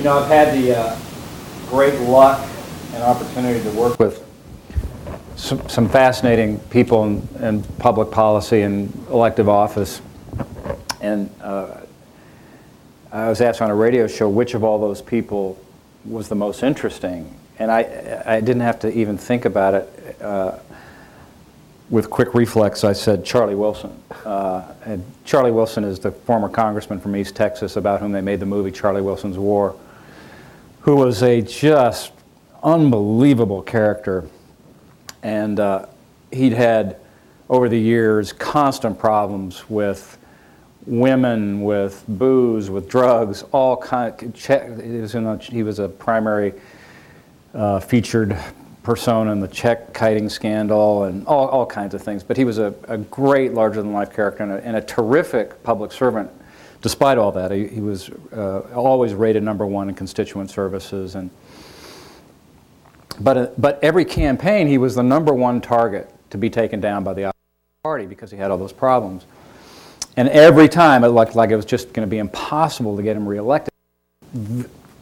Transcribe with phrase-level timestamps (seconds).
[0.00, 0.98] You know, I've had the uh,
[1.68, 2.48] great luck
[2.94, 4.26] and opportunity to work with
[5.36, 10.00] some, some fascinating people in, in, public policy and elective office.
[11.02, 11.82] And uh,
[13.12, 15.58] I was asked on a radio show which of all those people
[16.06, 17.38] was the most interesting.
[17.58, 20.22] And I, I didn't have to even think about it.
[20.22, 20.60] Uh,
[21.90, 24.02] with quick reflex, I said Charlie Wilson.
[24.24, 28.40] Uh, and Charlie Wilson is the former congressman from East Texas about whom they made
[28.40, 29.76] the movie Charlie Wilson's War,
[30.82, 32.12] who was a just
[32.62, 34.28] unbelievable character.
[35.22, 35.86] And uh,
[36.32, 36.96] he'd had,
[37.48, 40.18] over the years, constant problems with
[40.86, 44.14] women, with booze, with drugs, all kind.
[44.20, 46.54] He was, a, he was a primary
[47.54, 48.36] uh, featured
[48.82, 52.22] persona in the check kiting scandal and all, all kinds of things.
[52.22, 55.62] But he was a, a great larger than life character and a, and a, terrific
[55.62, 56.30] public servant.
[56.82, 61.14] Despite all that, he, he was uh, always rated number one in constituent services.
[61.14, 61.30] And,
[63.20, 67.04] but, uh, but every campaign, he was the number one target to be taken down
[67.04, 67.32] by the
[67.82, 69.26] party because he had all those problems.
[70.16, 73.16] And every time it looked like it was just going to be impossible to get
[73.16, 73.72] him reelected.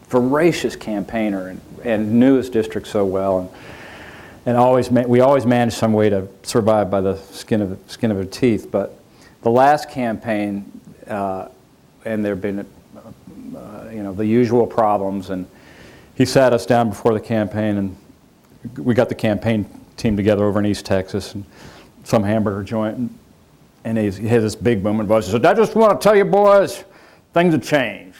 [0.08, 3.40] Voracious campaigner and, and knew his district so well.
[3.40, 3.50] And,
[4.46, 8.16] and always we always managed some way to survive by the skin of, skin of
[8.16, 8.68] her teeth.
[8.70, 8.98] But
[9.42, 10.70] the last campaign,
[11.06, 11.48] uh,
[12.08, 12.60] and there have been,
[13.56, 15.30] uh, you know, the usual problems.
[15.30, 15.46] And
[16.14, 17.96] he sat us down before the campaign, and
[18.76, 21.44] we got the campaign team together over in East Texas, and
[22.04, 23.10] some hamburger joint
[23.84, 25.26] and he had this big booming voice.
[25.26, 26.84] He said, I just want to tell you boys,
[27.32, 28.18] things have changed.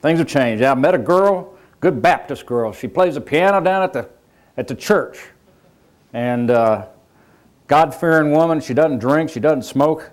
[0.00, 0.62] Things have changed.
[0.62, 2.72] I met a girl, good Baptist girl.
[2.72, 4.08] She plays the piano down at the,
[4.56, 5.18] at the church.
[6.12, 6.86] And uh,
[7.66, 8.60] God fearing woman.
[8.60, 10.10] She doesn't drink, she doesn't smoke.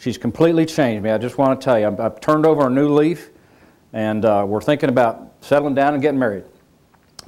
[0.00, 1.10] She's completely changed me.
[1.10, 3.28] I just want to tell you, I've, I've turned over a new leaf,
[3.92, 6.44] and uh, we're thinking about settling down and getting married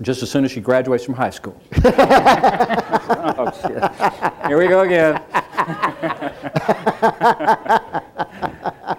[0.01, 1.61] just as soon as she graduates from high school.
[1.85, 4.47] oh, shit.
[4.47, 5.23] Here we go again.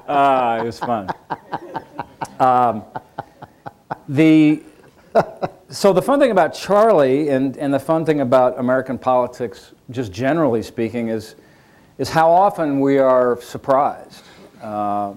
[0.07, 1.09] ah, it was fun.
[2.39, 2.83] Um,
[4.07, 4.61] the,
[5.69, 10.11] so the fun thing about Charlie and, and the fun thing about American politics, just
[10.11, 11.33] generally speaking, is,
[11.97, 14.23] is how often we are surprised
[14.61, 15.13] uh,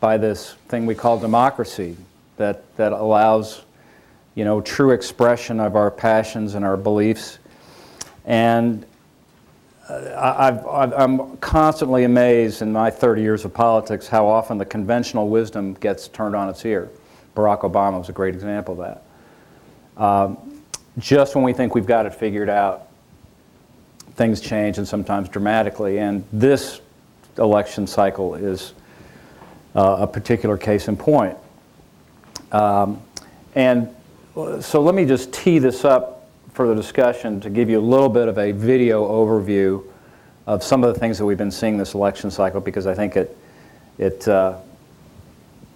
[0.00, 1.96] by this thing we call democracy
[2.36, 3.62] that, that allows
[4.34, 7.38] you know, true expression of our passions and our beliefs.
[8.24, 8.86] And
[9.88, 15.28] I've, i am constantly amazed in my 30 years of politics how often the conventional
[15.28, 16.88] wisdom gets turned on its ear.
[17.34, 19.00] Barack Obama was a great example of
[19.96, 20.02] that.
[20.02, 20.62] Um,
[20.98, 22.88] just when we think we've got it figured out,
[24.14, 25.98] things change and sometimes dramatically.
[25.98, 26.80] And this
[27.38, 28.74] election cycle is
[29.74, 31.36] uh, a particular case in point.
[32.52, 33.02] Um,
[33.54, 33.94] and
[34.60, 38.08] so let me just tee this up for the discussion to give you a little
[38.08, 39.84] bit of a video overview
[40.46, 43.16] of some of the things that we've been seeing this election cycle because I think
[43.16, 43.36] it,
[43.98, 44.56] it uh,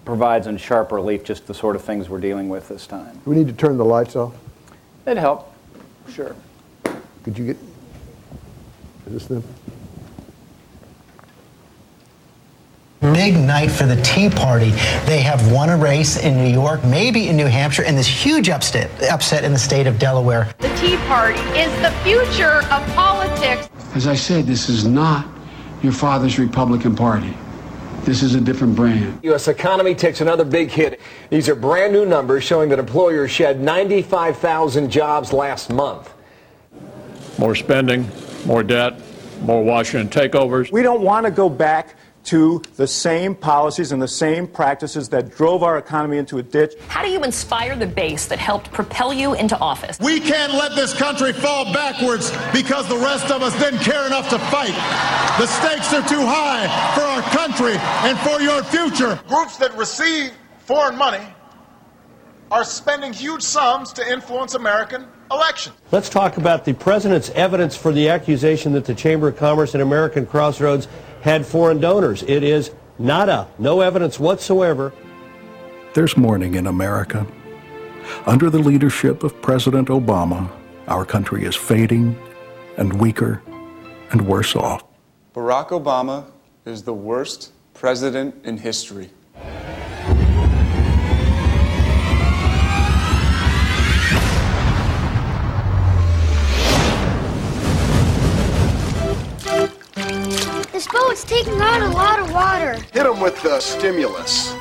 [0.03, 3.13] provides in sharp relief just the sort of things we're dealing with this time.
[3.23, 4.35] Do we need to turn the lights off?
[5.05, 5.53] It'd help,
[6.09, 6.35] sure.
[7.23, 7.57] Could you get,
[9.07, 9.43] is this them?
[13.13, 14.71] Big night for the Tea Party.
[15.05, 18.49] They have won a race in New York, maybe in New Hampshire, and this huge
[18.49, 20.49] upset, upset in the state of Delaware.
[20.57, 23.69] The Tea Party is the future of politics.
[23.93, 25.27] As I said, this is not
[25.83, 27.33] your father's Republican Party.
[28.05, 29.19] This is a different brand.
[29.23, 29.47] U.S.
[29.47, 30.99] economy takes another big hit.
[31.29, 36.11] These are brand new numbers showing that employers shed 95,000 jobs last month.
[37.37, 38.09] More spending,
[38.45, 39.01] more debt,
[39.41, 40.71] more Washington takeovers.
[40.71, 41.95] We don't want to go back
[42.25, 46.73] to the same policies and the same practices that drove our economy into a ditch.
[46.87, 49.99] How do you inspire the base that helped propel you into office?
[49.99, 54.29] We can't let this country fall backwards because the rest of us didn't care enough
[54.29, 54.73] to fight.
[55.39, 57.77] The stakes are too high for our country
[58.09, 59.19] and for your future.
[59.27, 61.23] Groups that receive foreign money
[62.49, 65.75] are spending huge sums to influence American elections.
[65.91, 69.81] Let's talk about the president's evidence for the accusation that the Chamber of Commerce and
[69.81, 70.87] American Crossroads
[71.21, 72.23] had foreign donors.
[72.23, 74.93] It is nada, no evidence whatsoever.
[75.93, 77.25] There's mourning in America.
[78.25, 80.51] Under the leadership of President Obama,
[80.87, 82.15] our country is fading
[82.77, 83.41] and weaker
[84.11, 84.83] and worse off.
[85.33, 86.25] Barack Obama
[86.65, 89.09] is the worst president in history.
[100.75, 102.73] This boat's taking on a lot of water.
[102.91, 104.51] Hit him with the stimulus.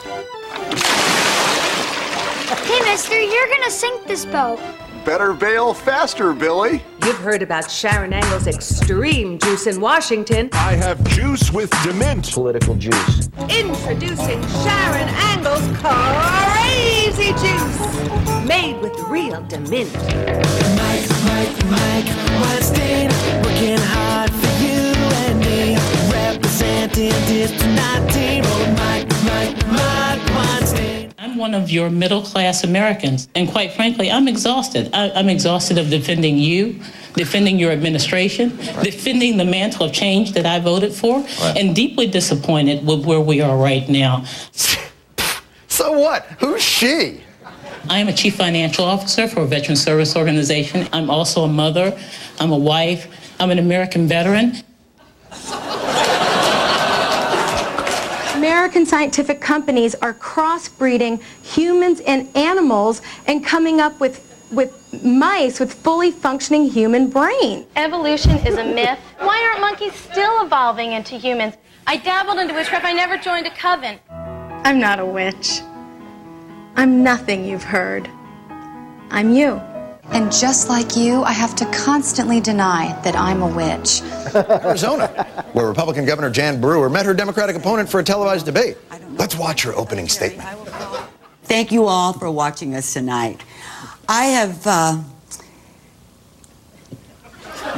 [2.63, 4.61] Hey, mister, you're gonna sink this boat.
[5.05, 6.85] Better bail faster, Billy.
[7.03, 10.51] You've heard about Sharron Angle's extreme juice in Washington.
[10.53, 12.33] I have juice with DeMint.
[12.33, 13.29] Political juice.
[13.49, 19.93] Introducing Sharron Angle's Crazy Juice, made with real DeMint.
[20.79, 22.07] Mike, Mike, Mike,
[22.41, 23.11] Weinstein,
[23.43, 24.94] working hard for you
[31.19, 34.91] I'm one of your middle class Americans, and quite frankly, I'm exhausted.
[34.93, 36.79] I, I'm exhausted of defending you,
[37.15, 38.51] defending your administration,
[38.83, 43.41] defending the mantle of change that I voted for, and deeply disappointed with where we
[43.41, 44.25] are right now.
[45.69, 46.27] So what?
[46.39, 47.23] Who's she?
[47.89, 50.87] I am a chief financial officer for a veteran service organization.
[50.93, 51.99] I'm also a mother,
[52.39, 53.09] I'm a wife,
[53.41, 54.63] I'm an American veteran.
[58.55, 64.73] American scientific companies are crossbreeding humans and animals and coming up with with
[65.03, 67.67] mice with fully functioning human brain.
[67.75, 69.01] Evolution is a myth.
[69.19, 71.55] Why aren't monkeys still evolving into humans?
[71.89, 72.85] I dabbled into witchcraft.
[72.85, 73.99] I never joined a coven.
[74.65, 75.61] I'm not a witch.
[76.77, 78.09] I'm nothing you've heard.
[79.11, 79.61] I'm you.
[80.15, 84.01] And just like you, I have to constantly deny that I'm a witch.
[84.65, 85.09] Arizona,
[85.55, 88.77] where Republican Governor Jan Brewer met her Democratic opponent for a televised debate.
[89.11, 90.49] Let's watch her opening statement.
[91.43, 93.43] Thank you all for watching us tonight.
[94.09, 95.03] I have uh,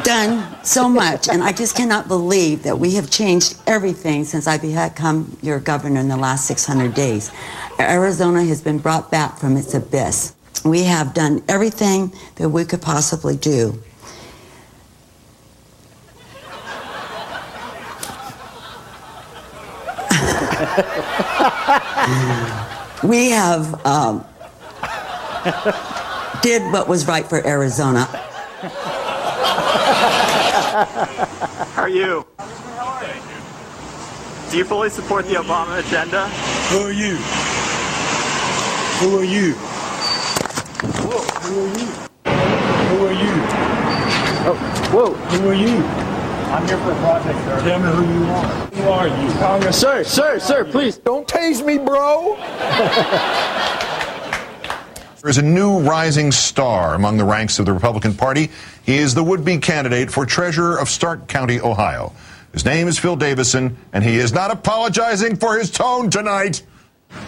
[0.02, 4.58] done so much, and I just cannot believe that we have changed everything since I
[4.58, 7.32] become your governor in the last 600 days.
[7.80, 10.35] Arizona has been brought back from its abyss.
[10.64, 13.80] We have done everything that we could possibly do.
[23.02, 24.24] we have um,
[26.42, 28.04] did what was right for Arizona.
[31.74, 32.26] How are you?
[34.50, 36.28] Do you fully support the Obama agenda?
[36.70, 37.16] Who are you?
[39.00, 39.54] Who are you?
[40.82, 41.86] Whoa, who are you?
[42.88, 43.32] Who are you?
[44.48, 44.56] Oh,
[44.92, 45.76] whoa, who are you?
[46.52, 47.60] I'm here for a project, sir.
[47.60, 48.46] Tell me who you are.
[48.66, 49.38] Who are you?
[49.38, 50.98] Congress, sir, sir, sir, please.
[50.98, 52.36] Don't tase me, bro.
[55.22, 58.48] There is a new rising star among the ranks of the Republican Party.
[58.84, 62.12] He is the would-be candidate for treasurer of Stark County, Ohio.
[62.52, 66.62] His name is Phil Davison, and he is not apologizing for his tone tonight.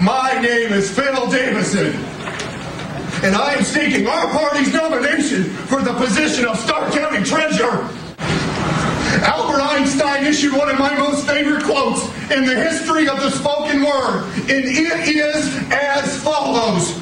[0.00, 1.92] My name is Phil Davison,
[3.22, 7.88] and I am seeking our party's nomination for the position of Stark County Treasurer.
[9.26, 13.82] Albert Einstein issued one of my most favorite quotes in the history of the spoken
[13.82, 16.96] word, and it is as follows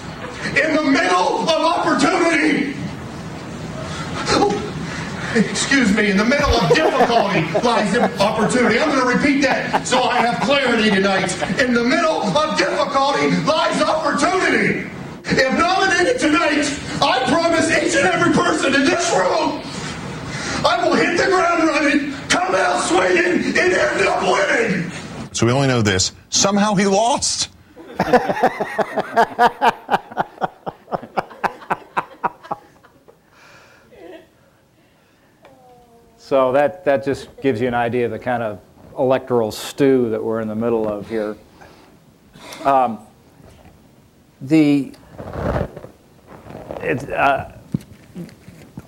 [0.56, 2.74] In the middle of opportunity,
[5.34, 8.78] excuse me, in the middle of difficulty lies opportunity.
[8.78, 11.30] I'm going to repeat that so I have clarity tonight.
[11.60, 14.88] In the middle of difficulty lies opportunity.
[15.28, 16.66] If nominated tonight,
[17.02, 19.62] I promise each and every person in this room
[20.64, 24.90] I will hit the ground running, come out swinging, and end up winning.
[25.32, 26.12] So we only know this.
[26.30, 27.50] Somehow he lost.
[36.18, 38.60] So that, that just gives you an idea of the kind of
[38.98, 41.36] electoral stew that we're in the middle of here.
[42.64, 42.98] Um,
[44.40, 44.92] the
[46.80, 47.52] it, uh,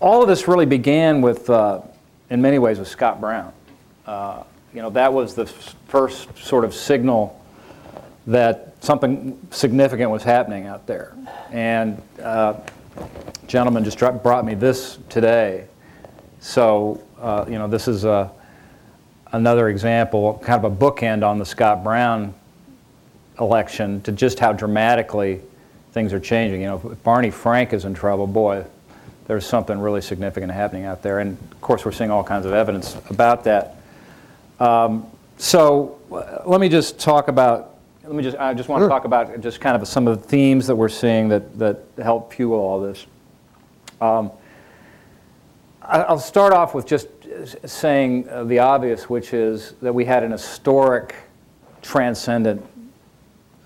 [0.00, 1.80] all of this really began with, uh,
[2.30, 3.52] in many ways, with Scott Brown.
[4.06, 7.34] Uh, you know, that was the f- first sort of signal
[8.26, 11.14] that something significant was happening out there.
[11.50, 12.54] And uh,
[13.46, 15.66] gentleman just brought me this today.
[16.40, 18.30] So, uh, you know, this is a,
[19.32, 22.34] another example, kind of a bookend on the Scott Brown
[23.40, 25.40] election to just how dramatically
[25.98, 26.60] things are changing.
[26.60, 28.64] You know, if Barney Frank is in trouble, boy,
[29.26, 31.18] there's something really significant happening out there.
[31.18, 33.74] And of course, we're seeing all kinds of evidence about that.
[34.60, 35.06] Um,
[35.38, 37.74] so uh, let me just talk about.
[38.04, 38.36] Let me just.
[38.38, 40.88] I just want to talk about just kind of some of the themes that we're
[40.88, 43.04] seeing that that help fuel all this.
[44.00, 44.30] Um,
[45.82, 47.08] I'll start off with just
[47.66, 51.16] saying uh, the obvious, which is that we had an historic,
[51.82, 52.64] transcendent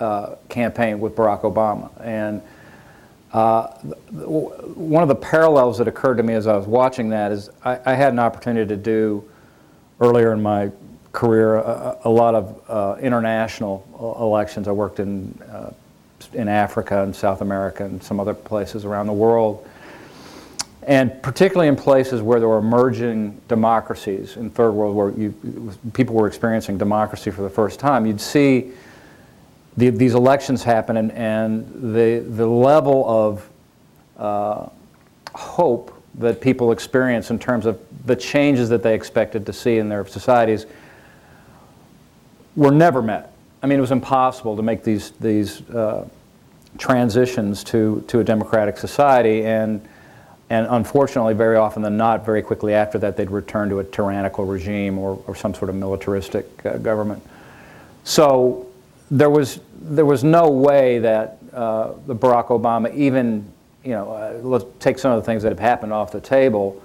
[0.03, 2.43] uh, campaign with Barack Obama, and
[3.33, 3.69] uh,
[4.75, 7.79] one of the parallels that occurred to me as I was watching that is I,
[7.87, 9.25] I had an opportunity to do
[10.01, 10.71] earlier in my
[11.13, 13.87] career a, a lot of uh, international
[14.21, 14.69] elections.
[14.69, 15.73] I worked in uh,
[16.35, 19.67] in Africa and South America and some other places around the world.
[20.85, 25.33] And particularly in places where there were emerging democracies in third world where you,
[25.93, 28.73] people were experiencing democracy for the first time, you'd see
[29.77, 33.49] the, these elections happen and, and the, the level of
[34.17, 34.69] uh,
[35.35, 39.89] hope that people experience in terms of the changes that they expected to see in
[39.89, 40.67] their societies
[42.55, 43.33] were never met.
[43.63, 46.07] I mean, it was impossible to make these, these uh,
[46.77, 49.87] transitions to, to a democratic society, and,
[50.51, 54.45] and unfortunately, very often than not, very quickly after that, they'd return to a tyrannical
[54.45, 57.23] regime or, or some sort of militaristic uh, government.
[58.05, 58.67] So
[59.13, 63.53] there was, there was no way that uh, Barack Obama even
[63.85, 66.81] you know, uh, let's take some of the things that have happened off the table.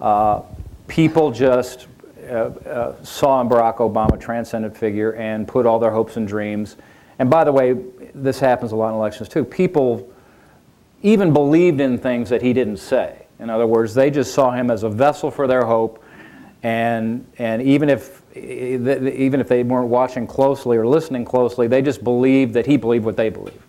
[0.00, 0.42] Uh,
[0.88, 1.86] people just
[2.24, 6.26] uh, uh, saw in Barack Obama a transcendent figure and put all their hopes and
[6.26, 6.76] dreams.
[7.18, 7.76] And by the way,
[8.14, 9.44] this happens a lot in elections too.
[9.44, 10.12] People
[11.02, 13.26] even believed in things that he didn't say.
[13.38, 16.02] In other words, they just saw him as a vessel for their hope,
[16.62, 22.04] and and even if even if they weren't watching closely or listening closely, they just
[22.04, 23.62] believed that he believed what they believed.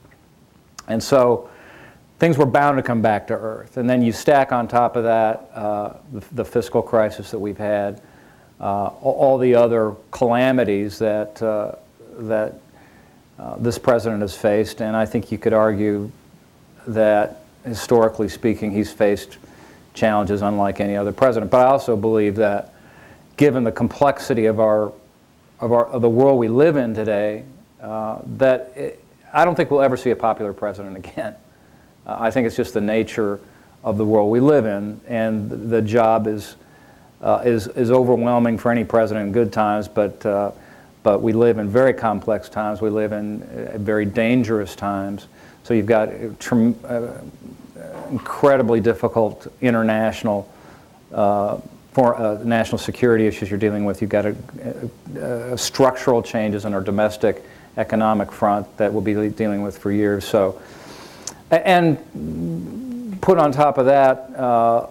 [0.88, 1.50] And so
[2.20, 3.78] things were bound to come back to earth.
[3.78, 5.94] And then you stack on top of that uh,
[6.32, 8.02] the, fiscal crisis that we've had,
[8.60, 11.74] uh, all the other calamities that, uh,
[12.20, 12.60] that
[13.38, 14.82] uh, this president has faced.
[14.82, 16.12] And I think you could argue
[16.88, 19.38] that, historically speaking, he's faced
[19.94, 21.52] challenges unlike any other president.
[21.52, 22.74] But I also believe that,
[23.38, 24.91] given the complexity of, our,
[25.60, 27.44] of, our, of the world we live in today,
[27.82, 31.36] uh, that it, I don't think we'll ever see a popular president again.
[32.06, 33.39] Uh, I think it's just the nature
[33.84, 36.56] of the world we live in, and the job is,
[37.22, 40.51] uh, is, is overwhelming for any president in good times, but, uh,
[41.03, 42.82] but we live in very complex times.
[42.82, 45.27] We live in uh, very dangerous times.
[45.63, 47.13] So you've got uh,
[48.10, 50.51] incredibly difficult international
[51.98, 54.01] for, national security issues you're dealing with.
[54.01, 54.36] You've got a,
[55.16, 57.44] a, a structural changes in our domestic
[57.75, 60.24] economic front that we'll be dealing with for years.
[60.24, 60.62] So
[61.50, 61.98] and
[63.20, 64.86] put on top of that, uh,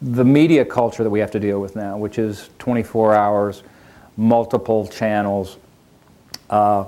[0.00, 3.62] the media culture that we have to deal with now, which is 24 hours,
[4.16, 5.58] multiple channels,
[6.48, 6.86] uh,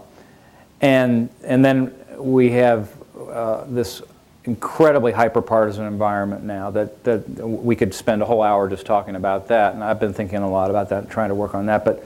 [0.80, 4.00] and and then we have uh, this
[4.48, 9.48] incredibly hyper-partisan environment now that, that we could spend a whole hour just talking about
[9.48, 12.02] that, and I've been thinking a lot about that trying to work on that, but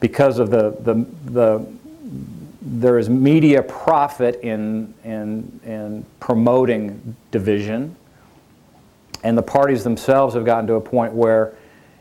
[0.00, 1.66] because of the the, the
[2.68, 7.94] there is media profit in, in, in promoting division,
[9.22, 11.54] and the parties themselves have gotten to a point where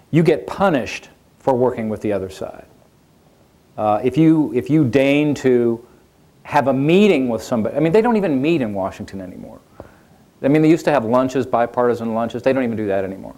[0.10, 2.66] you get punished for working with the other side.
[3.78, 5.86] Uh, if, you, if you deign to
[6.44, 9.60] have a meeting with somebody, I mean, they don't even meet in Washington anymore.
[10.46, 12.44] I mean, they used to have lunches, bipartisan lunches.
[12.44, 13.36] They don't even do that anymore.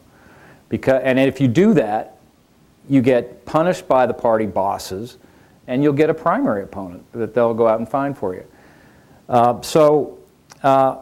[0.69, 2.17] Because, and if you do that,
[2.89, 5.17] you get punished by the party bosses
[5.67, 8.45] and you'll get a primary opponent that they'll go out and find for you.
[9.27, 10.17] Uh, so
[10.63, 10.97] uh,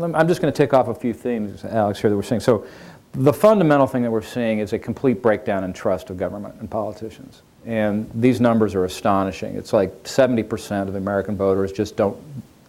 [0.00, 2.40] I'm just going to tick off a few themes, Alex, here that we're seeing.
[2.40, 2.66] So
[3.12, 6.70] the fundamental thing that we're seeing is a complete breakdown in trust of government and
[6.70, 7.42] politicians.
[7.64, 9.56] And these numbers are astonishing.
[9.56, 12.16] It's like 70% of American voters just don't,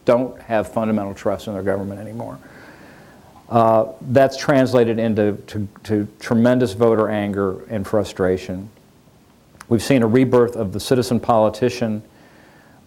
[0.09, 2.39] don't have fundamental trust in their government anymore.
[3.47, 8.67] Uh, that's translated into to, to tremendous voter anger and frustration.
[9.67, 12.01] We've seen a rebirth of the citizen politician,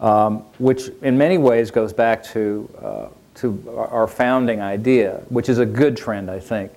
[0.00, 5.61] um, which in many ways goes back to, uh, to our founding idea, which is
[5.61, 6.73] a good trend, I think.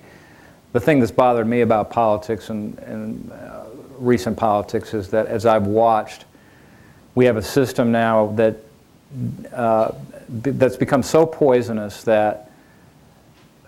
[0.74, 3.64] The thing that's bothered me about politics and, and uh,
[3.98, 6.24] recent politics is that as I've watched,
[7.16, 8.56] we have a system now that
[9.52, 9.92] uh,
[10.28, 12.50] that's become so poisonous that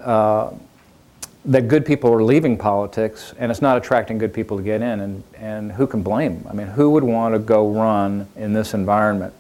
[0.01, 0.53] uh,
[1.45, 5.01] that good people are leaving politics and it's not attracting good people to get in
[5.01, 6.45] and, and who can blame?
[6.49, 9.33] I mean who would want to go run in this environment?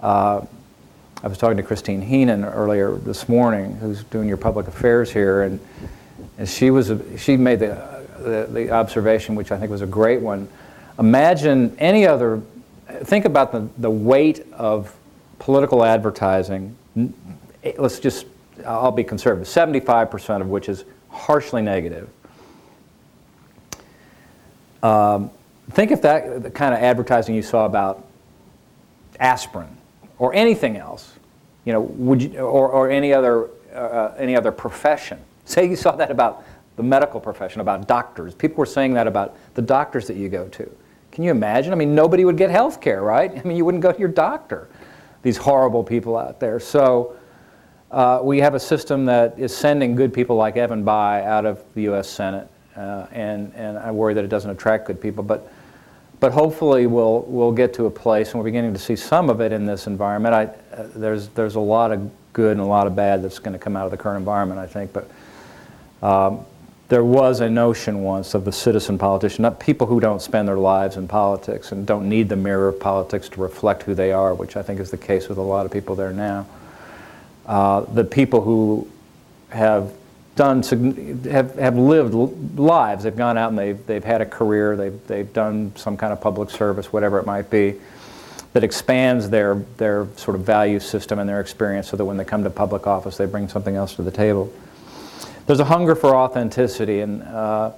[0.00, 0.44] Uh,
[1.22, 5.42] i was talking to christine heenan earlier this morning who's doing your public affairs here
[5.42, 5.58] and,
[6.36, 10.20] and she was she made the, the, the observation which i think was a great
[10.20, 10.46] one.
[10.98, 12.42] Imagine any other
[13.02, 14.94] think about the, the weight of
[15.44, 16.74] political advertising
[17.76, 18.26] let's just
[18.64, 20.84] i'll be conservative 75% of which is
[21.14, 22.08] harshly negative.
[24.82, 25.30] Um,
[25.70, 28.04] think if that the kind of advertising you saw about
[29.18, 29.76] aspirin
[30.18, 31.12] or anything else,
[31.64, 35.18] you know, would you, or, or any other uh, any other profession.
[35.46, 36.44] Say you saw that about
[36.76, 38.34] the medical profession, about doctors.
[38.34, 40.70] People were saying that about the doctors that you go to.
[41.12, 41.72] Can you imagine?
[41.72, 43.30] I mean, nobody would get health care, right?
[43.38, 44.68] I mean, you wouldn't go to your doctor.
[45.24, 46.60] These horrible people out there.
[46.60, 47.16] So
[47.90, 51.64] uh, we have a system that is sending good people like Evan Bayh out of
[51.74, 52.08] the U.S.
[52.08, 55.50] Senate, uh, and and I worry that it doesn't attract good people, but.
[56.20, 59.42] But hopefully we'll, we'll get to a place, and we're beginning to see some of
[59.42, 60.34] it in this environment.
[60.34, 63.52] I, uh, there's, there's a lot of good and a lot of bad that's going
[63.52, 64.92] to come out of the current environment, I think.
[64.92, 65.10] But
[66.06, 66.46] um,
[66.88, 70.58] there was a notion once of the citizen politician, not people who don't spend their
[70.58, 74.34] lives in politics and don't need the mirror of politics to reflect who they are,
[74.34, 76.46] which I think is the case with a lot of people there now.
[77.46, 78.88] Uh, the people who
[79.48, 79.92] have
[80.36, 80.62] done
[81.24, 82.12] have, have lived
[82.58, 83.04] lives.
[83.04, 84.76] They've gone out and they've, they've had a career.
[84.76, 87.74] They've, they've done some kind of public service, whatever it might be,
[88.52, 92.24] that expands their, their sort of value system and their experience so that when they
[92.24, 94.52] come to public office, they bring something else to the table.
[95.46, 97.72] There's a hunger for authenticity, and uh,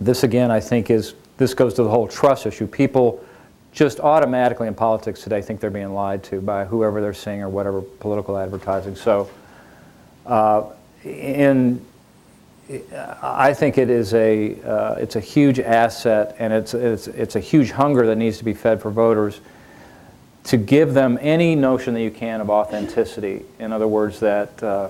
[0.00, 2.66] this again, I think, is this goes to the whole trust issue.
[2.66, 3.24] People
[3.72, 7.48] just automatically in politics today think they're being lied to by whoever they're seeing or
[7.48, 8.96] whatever political advertising.
[8.96, 9.30] So.
[10.26, 10.70] Uh,
[11.04, 11.84] in
[13.22, 17.40] I think it is a uh, it's a huge asset, and it's, it's it's a
[17.40, 19.40] huge hunger that needs to be fed for voters
[20.44, 23.44] to give them any notion that you can of authenticity.
[23.58, 24.88] In other words, that uh,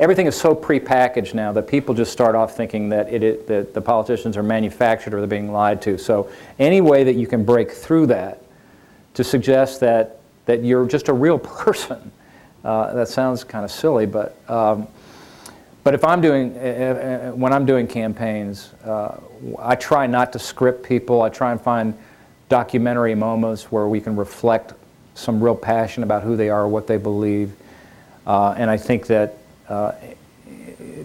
[0.00, 3.74] everything is so prepackaged now that people just start off thinking that it, it that
[3.74, 5.98] the politicians are manufactured or they're being lied to.
[5.98, 8.42] So any way that you can break through that
[9.14, 12.10] to suggest that that you're just a real person.
[12.64, 14.88] Uh, that sounds kind of silly, but um,
[15.82, 19.16] but if I'm doing, uh, uh, when I'm doing campaigns, uh,
[19.58, 21.22] I try not to script people.
[21.22, 21.96] I try and find
[22.50, 24.74] documentary moments where we can reflect
[25.14, 27.54] some real passion about who they are, what they believe.
[28.26, 29.38] Uh, and I think that
[29.70, 29.92] uh,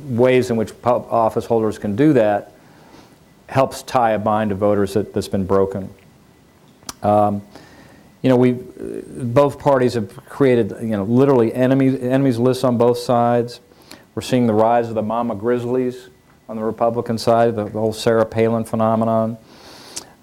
[0.10, 2.52] ways in which office holders can do that
[3.48, 5.94] helps tie a bind to voters that, has been broken.
[7.04, 7.44] Um,
[8.24, 12.98] you know, we both parties have created, you know, literally enemies, enemies lists on both
[12.98, 13.62] sides.
[14.16, 16.10] We're seeing the rise of the mama grizzlies
[16.50, 19.38] on the Republican side, the, the whole Sarah Palin phenomenon,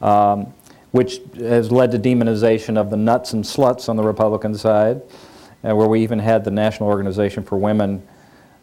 [0.00, 0.52] um,
[0.90, 5.00] which has led to demonization of the nuts and sluts on the Republican side,
[5.62, 8.02] uh, where we even had the National Organization for Women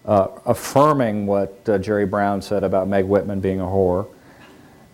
[0.10, 4.08] uh, affirming what uh, Jerry Brown said about Meg Whitman being a whore.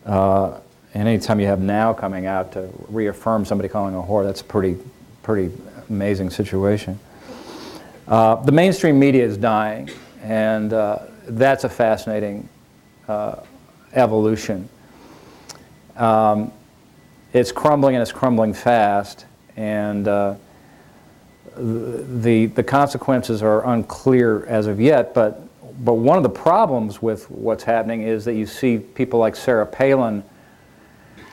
[0.05, 0.59] Uh,
[0.93, 4.77] anytime you have now coming out to reaffirm somebody calling a whore, that's a pretty,
[5.23, 5.55] pretty
[5.89, 6.99] amazing situation.
[8.09, 9.89] Uh, the mainstream media is dying.
[10.21, 12.49] And uh, that's a fascinating
[13.07, 13.37] uh,
[13.93, 14.67] evolution.
[15.95, 16.51] Um,
[17.31, 20.07] it's crumbling and it's crumbling fast, and
[21.57, 25.47] the, the consequences are unclear as of yet, but,
[25.83, 29.65] but one of the problems with what's happening is that you see people like Sarah
[29.65, 30.23] Palin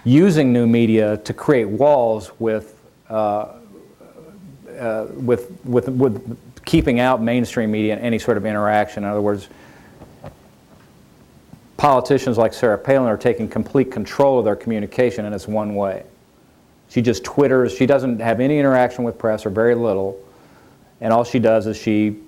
[0.05, 3.55] using new media to create walls with, uh,
[4.79, 9.05] uh, with, with, with keeping out mainstream media and any sort of interaction.
[9.05, 9.49] In other words,
[11.77, 16.05] politicians like Sarah Palin are taking complete control of their communication, and it's one way.
[16.93, 17.75] She just twitters.
[17.75, 20.23] She doesn't have any interaction with press or very little,
[21.01, 22.19] and all she does is she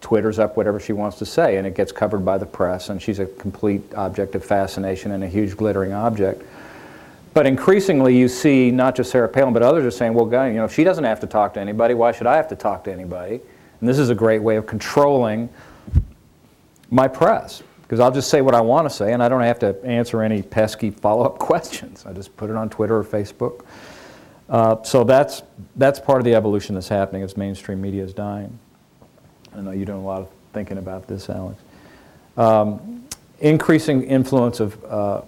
[0.00, 3.00] twitters up whatever she wants to say, and it gets covered by the press, and
[3.00, 6.42] she's a complete object of fascination and a huge glittering object.
[7.34, 10.54] But increasingly, you see not just Sarah Palin, but others are saying, well, God, you
[10.54, 11.94] know, if she doesn't have to talk to anybody.
[11.94, 13.40] Why should I have to talk to anybody?
[13.78, 15.48] And this is a great way of controlling
[16.90, 19.60] my press because I'll just say what I want to say and I don't have
[19.60, 22.04] to answer any pesky follow up questions.
[22.06, 23.64] I just put it on Twitter or Facebook.
[24.50, 25.42] Uh, so that's,
[25.76, 28.58] that's part of the evolution that's happening as mainstream media is dying.
[29.56, 31.60] I know you're doing a lot of thinking about this, Alex.
[32.36, 33.06] Um,
[33.38, 35.22] increasing influence of uh,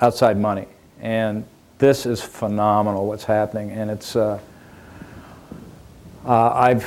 [0.00, 0.66] outside money.
[1.00, 1.44] And
[1.78, 3.72] this is phenomenal what's happening.
[3.72, 4.14] And it's.
[4.16, 4.38] Uh,
[6.24, 6.84] uh, I've,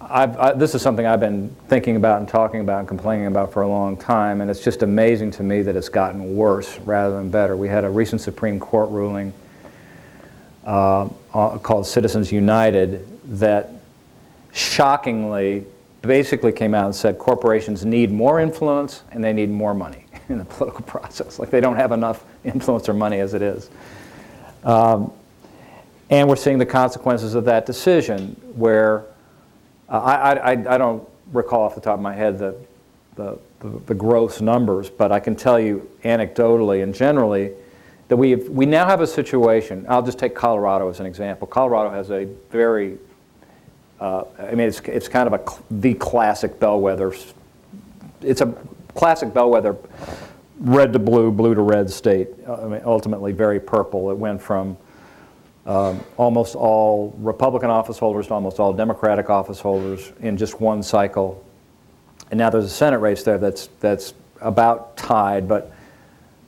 [0.00, 3.52] I've, I, this is something I've been thinking about and talking about and complaining about
[3.52, 7.16] for a long time, and it's just amazing to me that it's gotten worse rather
[7.16, 7.56] than better.
[7.56, 9.32] We had a recent Supreme Court ruling
[10.64, 13.06] uh, uh called Citizens United
[13.38, 13.70] that
[14.52, 15.64] shockingly
[16.02, 20.38] basically came out and said corporations need more influence and they need more money in
[20.38, 21.38] the political process.
[21.38, 23.70] Like they don't have enough influence or money as it is.
[24.64, 25.12] Um,
[26.10, 29.04] and we're seeing the consequences of that decision where
[29.88, 32.54] uh, I, I, I, don't recall off the top of my head the,
[33.14, 37.52] the, the, the, gross numbers, but I can tell you anecdotally and generally
[38.10, 39.86] that we, we now have a situation.
[39.88, 41.46] I'll just take Colorado as an example.
[41.46, 42.98] Colorado has a very,
[44.00, 47.14] uh, I mean, it's, it's kind of a, the classic bellwether.
[48.20, 48.52] It's a
[48.96, 49.76] classic bellwether
[50.58, 52.30] red to blue, blue to red state.
[52.48, 54.10] Uh, I mean, ultimately very purple.
[54.10, 54.76] It went from
[55.64, 60.82] um, almost all Republican office holders to almost all Democratic office holders in just one
[60.82, 61.44] cycle.
[62.32, 65.46] And now there's a Senate race there that's, that's about tied.
[65.46, 65.72] But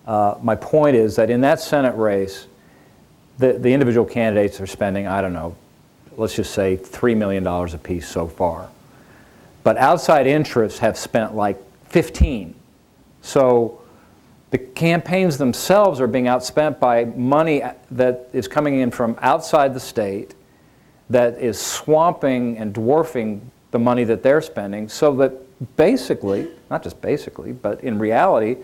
[0.06, 2.46] uh, my point is that in that Senate race,
[3.38, 5.56] the, the individual candidates are spending, I don't know,
[6.16, 8.68] let's just say $3 million apiece so far.
[9.62, 12.54] But outside interests have spent like 15.
[13.22, 13.80] So
[14.50, 19.80] the campaigns themselves are being outspent by money that is coming in from outside the
[19.80, 20.34] state
[21.10, 25.32] that is swamping and dwarfing the money that they're spending so that
[25.76, 28.56] basically, not just basically, but in reality,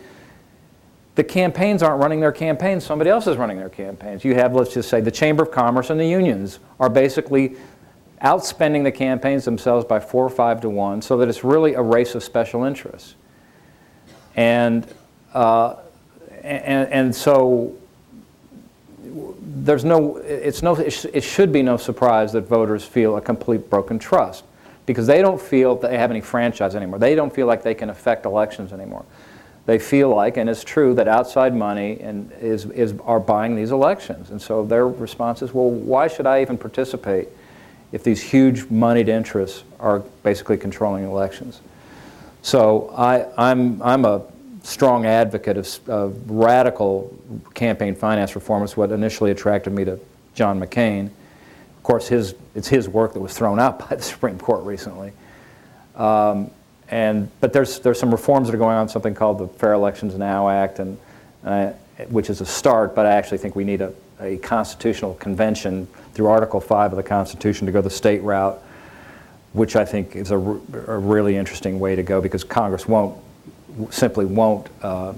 [1.19, 4.25] the campaigns aren't running their campaigns, somebody else is running their campaigns.
[4.25, 7.57] You have, let's just say, the Chamber of Commerce and the unions are basically
[8.23, 11.83] outspending the campaigns themselves by four or five to one so that it's really a
[11.83, 13.17] race of special interests.
[14.37, 14.87] And,
[15.35, 15.75] uh,
[16.45, 17.75] and, and so
[19.43, 23.99] there's no, it's no, it, should be no surprise that voters feel a complete broken
[23.99, 24.45] trust
[24.87, 27.01] because they don't feel that they have any franchise anymore.
[27.01, 29.05] They don't feel like they can affect elections anymore.
[29.69, 33.71] They feel like, and it's true, that outside money and is, is, are buying these
[33.71, 34.31] elections.
[34.31, 37.29] And so their response is, well, why should I even participate
[37.93, 41.61] if these huge moneyed interests are basically controlling elections?
[42.41, 44.23] So I, I'm, I'm a
[44.63, 47.15] strong advocate of, of radical
[47.53, 48.63] campaign finance reform.
[48.63, 50.01] It's what initially attracted me to
[50.35, 51.11] John McCain.
[51.77, 55.13] Of course, his, it's his work that was thrown out by the Supreme Court recently.
[55.95, 56.53] Um,
[56.91, 60.15] and, but there's, there's some reforms that are going on, something called the Fair Elections
[60.15, 60.99] Now Act, and,
[61.45, 61.71] uh,
[62.09, 66.27] which is a start, but I actually think we need a, a constitutional convention through
[66.27, 68.59] Article 5 of the Constitution to go the state route,
[69.53, 73.19] which I think is a, a really interesting way to go because Congress won't,
[73.91, 75.13] simply won't, uh,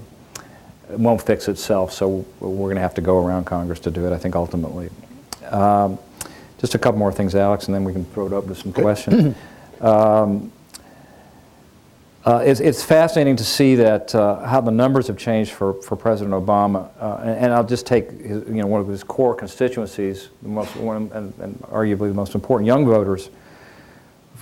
[0.89, 4.13] won't fix itself, so we're going to have to go around Congress to do it,
[4.13, 4.89] I think, ultimately.
[5.49, 5.97] Um,
[6.59, 8.73] just a couple more things, Alex, and then we can throw it open to some
[8.73, 9.35] questions.
[9.81, 10.51] Um,
[12.23, 15.95] uh, it's, it's fascinating to see that uh, how the numbers have changed for, for
[15.95, 19.33] President Obama, uh, and, and I'll just take his, you know one of his core
[19.33, 23.29] constituencies, the most one, and, and arguably the most important young voters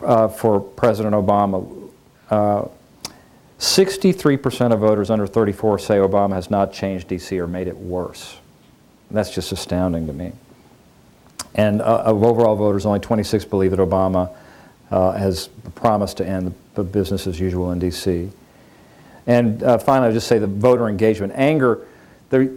[0.01, 1.89] uh, for President Obama.
[2.29, 2.67] Uh,
[3.59, 7.37] 63% of voters under 34 say Obama has not changed D.C.
[7.39, 8.37] or made it worse.
[9.11, 10.31] That's just astounding to me.
[11.55, 14.33] And uh, of overall voters, only 26 believe that Obama
[14.91, 18.29] uh, has promised to end the business as usual in D.C.
[19.27, 21.33] And uh, finally, I'll just say the voter engagement.
[21.35, 21.85] Anger,
[22.29, 22.49] there,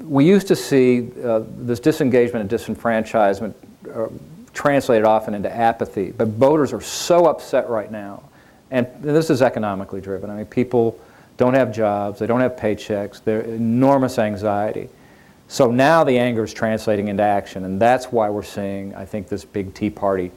[0.00, 3.54] we used to see uh, this disengagement and disenfranchisement
[3.94, 4.08] uh,
[4.54, 8.22] translated often into apathy, but voters are so upset right now.
[8.70, 10.30] And this is economically driven.
[10.30, 10.98] I mean, people
[11.36, 14.88] don't have jobs, they don't have paychecks, there's enormous anxiety.
[15.48, 19.28] So now the anger is translating into action, and that's why we're seeing, I think,
[19.28, 20.32] this big Tea Party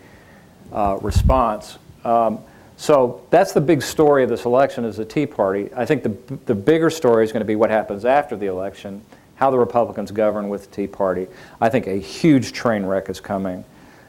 [0.71, 1.79] uh, response.
[2.03, 2.39] Um,
[2.79, 5.69] so that's the big story of this election is the Tea Party.
[5.75, 6.15] I think the,
[6.45, 9.03] the bigger story is going to be what happens after the election,
[9.35, 11.27] how the Republicans govern with the Tea Party.
[11.59, 13.65] I think a huge train wreck is coming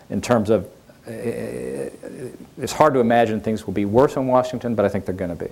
[0.08, 0.66] in terms of,
[1.08, 1.10] uh,
[2.58, 5.36] it's hard to imagine things will be worse in Washington, but I think they're going
[5.36, 5.50] to be.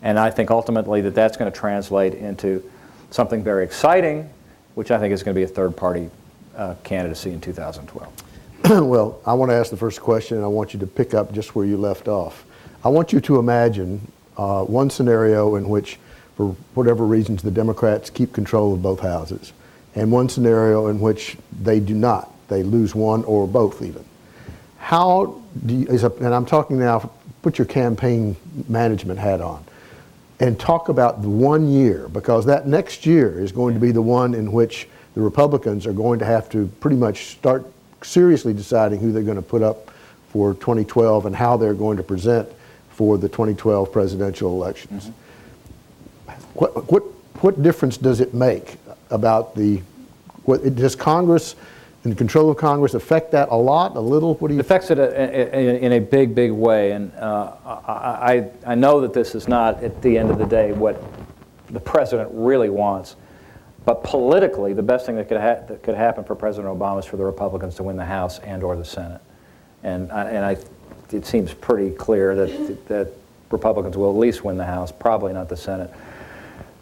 [0.00, 2.64] And I think ultimately that that's going to translate into
[3.10, 4.30] something very exciting,
[4.74, 6.08] which I think is going to be a third party
[6.56, 8.31] uh, candidacy in 2012.
[8.70, 11.32] well, I want to ask the first question, and I want you to pick up
[11.32, 12.44] just where you left off.
[12.84, 15.98] I want you to imagine uh, one scenario in which,
[16.36, 19.52] for whatever reasons, the Democrats keep control of both houses,
[19.96, 22.30] and one scenario in which they do not.
[22.46, 24.04] They lose one or both, even.
[24.78, 27.10] How do you, is a, and I'm talking now,
[27.42, 28.36] put your campaign
[28.68, 29.64] management hat on
[30.38, 34.02] and talk about the one year, because that next year is going to be the
[34.02, 37.66] one in which the Republicans are going to have to pretty much start
[38.04, 39.90] seriously deciding who they're going to put up
[40.30, 42.48] for 2012 and how they're going to present
[42.90, 45.04] for the 2012 presidential elections.
[45.04, 46.32] Mm-hmm.
[46.54, 47.02] What, what,
[47.42, 48.76] what difference does it make
[49.10, 49.80] about the,
[50.44, 51.54] what, does Congress
[52.04, 54.34] and the control of Congress affect that a lot, a little?
[54.34, 54.60] What do you?
[54.60, 58.50] It affects it uh, uh, a- a- in a big, big way, and uh, I,
[58.66, 61.00] I I know that this is not, at the end of the day, what
[61.70, 63.14] the president really wants.
[63.84, 67.04] But politically, the best thing that could, ha- that could happen for President Obama is
[67.04, 69.20] for the Republicans to win the House and/or the Senate.
[69.82, 70.56] And I, and I,
[71.10, 73.12] it seems pretty clear that that
[73.50, 75.90] Republicans will at least win the House, probably not the Senate.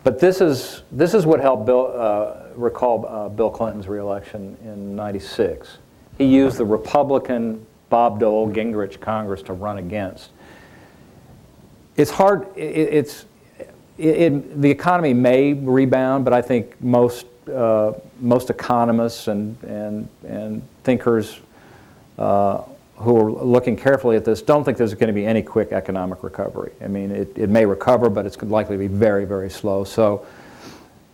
[0.05, 4.95] But this is this is what helped Bill uh, recall uh, Bill Clinton's reelection in
[4.97, 5.79] '96.
[6.19, 10.31] He used the Republican Bob Dole Gingrich Congress to run against.
[11.97, 12.47] It's hard.
[12.57, 13.25] It, it's
[14.01, 20.09] it, it, the economy may rebound, but I think most uh, most economists and, and,
[20.27, 21.41] and thinkers
[22.19, 22.63] uh,
[22.97, 26.23] who are looking carefully at this don't think there's going to be any quick economic
[26.23, 26.73] recovery.
[26.83, 29.85] I mean, it, it may recover, but it's likely to be very, very slow.
[29.85, 30.27] So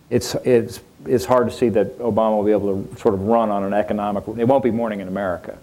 [0.09, 3.49] it's, it's, it's hard to see that Obama will be able to sort of run
[3.49, 5.57] on an economic, it won't be morning in America,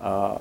[0.00, 0.38] uh,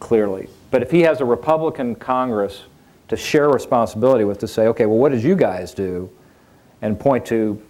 [0.00, 0.48] clearly.
[0.70, 2.64] But if he has a Republican Congress
[3.12, 6.08] to share responsibility with, to say, okay, well, what did you guys do?
[6.80, 7.60] And point to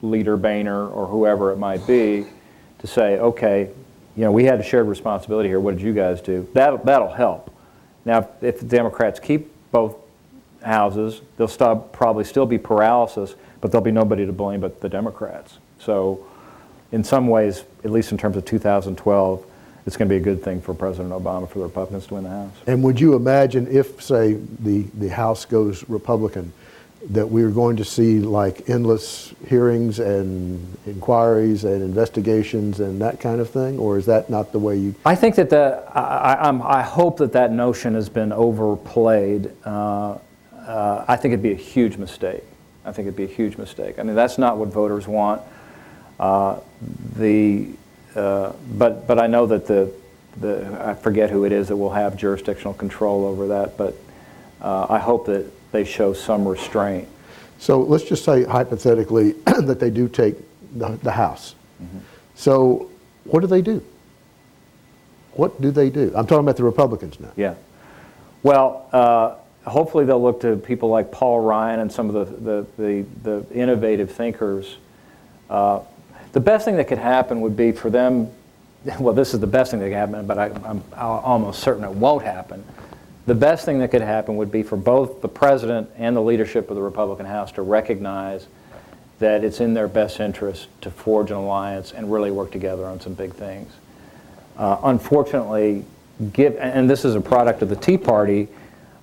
[0.00, 2.24] Leader Boehner or whoever it might be
[2.78, 3.68] to say, okay,
[4.14, 5.58] you know, we had a shared responsibility here.
[5.58, 6.46] What did you guys do?
[6.52, 7.52] That, that'll help.
[8.04, 9.96] Now, if the Democrats keep both
[10.64, 14.88] houses, there'll stop, probably still be paralysis, but there'll be nobody to blame but the
[14.88, 15.58] Democrats.
[15.80, 16.24] So,
[16.92, 19.44] in some ways, at least in terms of 2012,
[19.86, 22.24] it's going to be a good thing for President Obama for the Republicans to win
[22.24, 22.52] the House.
[22.66, 26.52] And would you imagine if, say, the, the House goes Republican,
[27.10, 33.40] that we're going to see like endless hearings and inquiries and investigations and that kind
[33.40, 33.76] of thing?
[33.78, 34.94] Or is that not the way you?
[35.04, 39.50] I think that the, I, I, I'm- I hope that that notion has been overplayed.
[39.64, 40.18] Uh,
[40.56, 42.44] uh, I think it'd be a huge mistake.
[42.84, 43.98] I think it'd be a huge mistake.
[43.98, 45.42] I mean, that's not what voters want.
[46.20, 46.60] Uh,
[47.16, 47.68] the,
[48.14, 49.92] uh, but, but I know that the,
[50.38, 53.96] the, I forget who it is that will have jurisdictional control over that, but
[54.60, 57.08] uh, I hope that they show some restraint.
[57.58, 60.36] So let's just say hypothetically that they do take
[60.74, 61.54] the, the House.
[62.34, 62.90] So
[63.24, 63.84] what do they do?
[65.34, 66.12] What do they do?
[66.14, 67.32] I'm talking about the Republicans now.
[67.36, 67.54] Yeah.
[68.42, 69.36] Well, uh,
[69.68, 73.54] hopefully they'll look to people like Paul Ryan and some of the, the, the, the
[73.54, 74.76] innovative thinkers.
[75.48, 75.80] Uh,
[76.32, 78.30] the best thing that could happen would be for them,
[78.98, 81.90] well, this is the best thing that could happen, but I, I'm almost certain it
[81.90, 82.64] won't happen.
[83.24, 86.70] The best thing that could happen would be for both the president and the leadership
[86.70, 88.48] of the Republican House to recognize
[89.20, 93.00] that it's in their best interest to forge an alliance and really work together on
[93.00, 93.72] some big things.
[94.56, 95.84] Uh, unfortunately,
[96.32, 98.48] give, and this is a product of the Tea Party,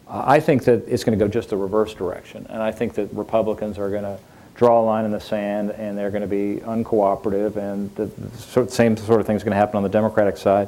[0.10, 2.46] uh, I think that it's going to go just the reverse direction.
[2.50, 4.20] And I think that Republicans are going to
[4.60, 8.70] draw a line in the sand and they're going to be uncooperative, and the, the
[8.70, 10.68] same sort of thing is going to happen on the Democratic side.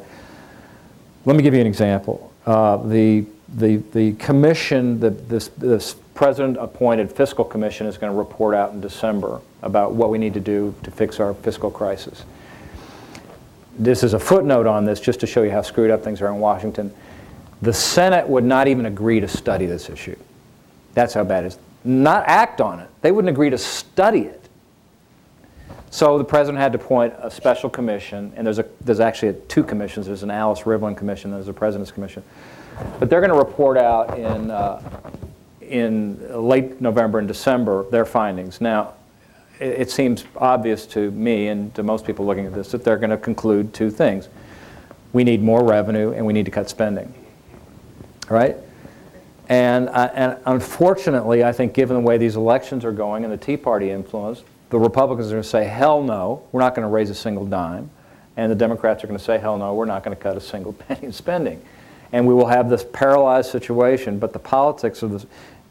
[1.25, 2.31] Let me give you an example.
[2.45, 8.17] Uh, the, the, the commission, the, this, this president appointed fiscal commission is going to
[8.17, 12.23] report out in December about what we need to do to fix our fiscal crisis.
[13.77, 16.27] This is a footnote on this just to show you how screwed up things are
[16.29, 16.93] in Washington.
[17.61, 20.15] The Senate would not even agree to study this issue.
[20.93, 21.57] That's how bad it is.
[21.83, 22.89] Not act on it.
[23.01, 24.41] They wouldn't agree to study it.
[25.89, 29.63] So the president had to appoint a special commission, and there's, a, there's actually two
[29.63, 30.05] commissions.
[30.05, 32.23] There's an Alice Rivlin commission, there's a president's commission.
[32.97, 34.81] But they're going to report out in, uh,
[35.59, 38.61] in late November and December their findings.
[38.61, 38.93] Now,
[39.59, 42.97] it, it seems obvious to me and to most people looking at this that they're
[42.97, 44.29] going to conclude two things.
[45.11, 47.13] We need more revenue and we need to cut spending.
[48.29, 48.55] Right?
[49.51, 53.37] And, uh, and unfortunately, I think given the way these elections are going and the
[53.37, 56.89] Tea Party influence, the Republicans are going to say, hell no, we're not going to
[56.89, 57.89] raise a single dime.
[58.37, 60.39] And the Democrats are going to say, hell no, we're not going to cut a
[60.39, 61.61] single penny in spending.
[62.13, 64.19] And we will have this paralyzed situation.
[64.19, 65.25] But the politics of this,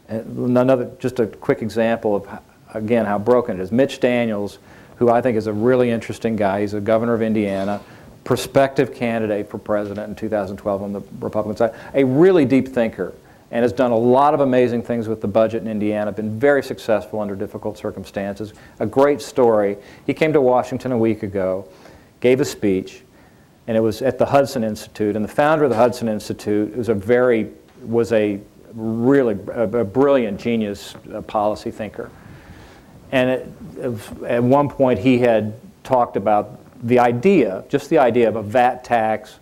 [0.07, 2.29] another, just a quick example of,
[2.75, 3.71] again, how broken it is.
[3.71, 4.59] Mitch Daniels,
[4.97, 7.81] who I think is a really interesting guy, he's a governor of Indiana,
[8.25, 13.15] prospective candidate for president in 2012 on the Republican side, a really deep thinker
[13.51, 16.63] and has done a lot of amazing things with the budget in Indiana, been very
[16.63, 18.53] successful under difficult circumstances.
[18.79, 19.77] A great story.
[20.05, 21.67] He came to Washington a week ago,
[22.21, 23.03] gave a speech,
[23.67, 25.17] and it was at the Hudson Institute.
[25.17, 27.49] And the founder of the Hudson Institute was a very,
[27.83, 28.39] was a
[28.73, 32.09] really a, a brilliant genius uh, policy thinker.
[33.11, 33.49] And it,
[34.25, 38.85] at one point, he had talked about the idea, just the idea of a VAT
[38.85, 39.39] tax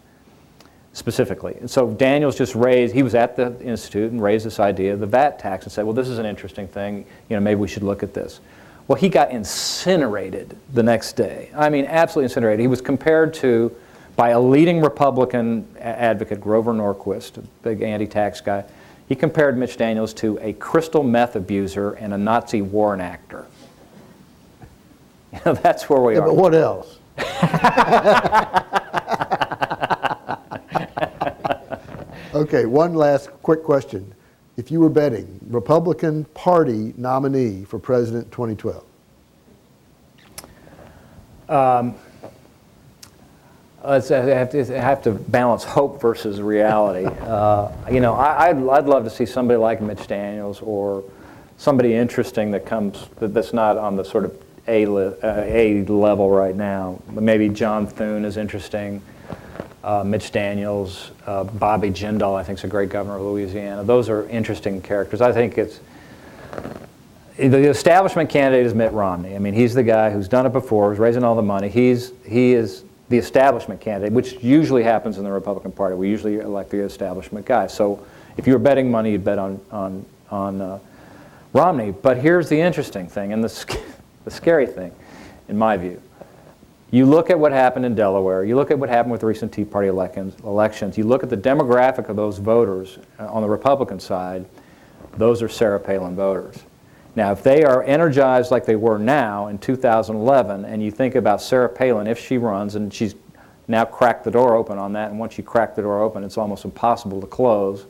[0.93, 1.56] specifically.
[1.60, 4.99] And so Daniels just raised, he was at the Institute and raised this idea of
[4.99, 7.67] the VAT tax and said, well, this is an interesting thing, you know, maybe we
[7.67, 8.39] should look at this.
[8.88, 11.52] Well, he got incinerated the next day.
[11.56, 12.60] I mean, absolutely incinerated.
[12.60, 13.71] He was compared to,
[14.15, 18.63] by a leading Republican advocate, Grover Norquist, a big anti-tax guy,
[19.08, 23.45] he compared Mitch Daniels to a crystal meth abuser and a Nazi war actor.
[25.32, 26.28] You know, that's where we Yeah, are.
[26.30, 26.97] but what else?
[32.34, 34.13] Okay, one last quick question.
[34.56, 38.84] If you were betting, Republican Party nominee for president 2012?
[41.50, 41.96] Um,
[43.84, 44.06] I have,
[44.52, 47.08] to, I have to balance hope versus reality.
[47.30, 51.04] Uh, you know, I, I'd, I'd love to see somebody like Mitch Daniels or
[51.58, 56.30] somebody interesting that comes that's not on the sort of A, li- uh, A level
[56.30, 57.02] right now.
[57.10, 59.02] Maybe John Thune is interesting.
[59.84, 63.84] Uh, Mitch Daniels, uh, Bobby Jindal, I think is a great governor of Louisiana.
[63.84, 65.22] Those are interesting characters.
[65.22, 65.80] I think it's
[67.38, 69.36] the establishment candidate is Mitt Romney.
[69.36, 71.70] I mean, he's the guy who's done it before, who's raising all the money.
[71.70, 75.96] He's he is the establishment candidate, which usually happens in the Republican Party.
[75.96, 77.68] We usually elect the establishment guy.
[77.68, 78.06] So
[78.38, 80.80] if you were betting money, you'd bet on on on uh,
[81.54, 81.92] Romney.
[81.92, 83.80] But here's the interesting thing, and the sc-
[84.26, 84.92] the scary thing,
[85.48, 86.02] in my view.
[86.91, 88.43] You look at what happened in Delaware.
[88.43, 90.36] You look at what happened with recent Tea Party elections.
[90.43, 94.45] elections you look at the demographic of those voters uh, on the Republican side.
[95.17, 96.63] Those are Sarah Palin voters.
[97.15, 101.41] Now, if they are energized like they were now in 2011, and you think about
[101.41, 103.15] Sarah Palin, if she runs, and she's
[103.67, 106.38] now cracked the door open on that, and once you crack the door open, it's
[106.38, 107.86] almost impossible to close.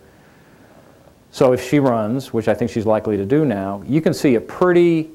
[1.31, 4.35] So if she runs, which I think she's likely to do now, you can see
[4.35, 5.09] a pretty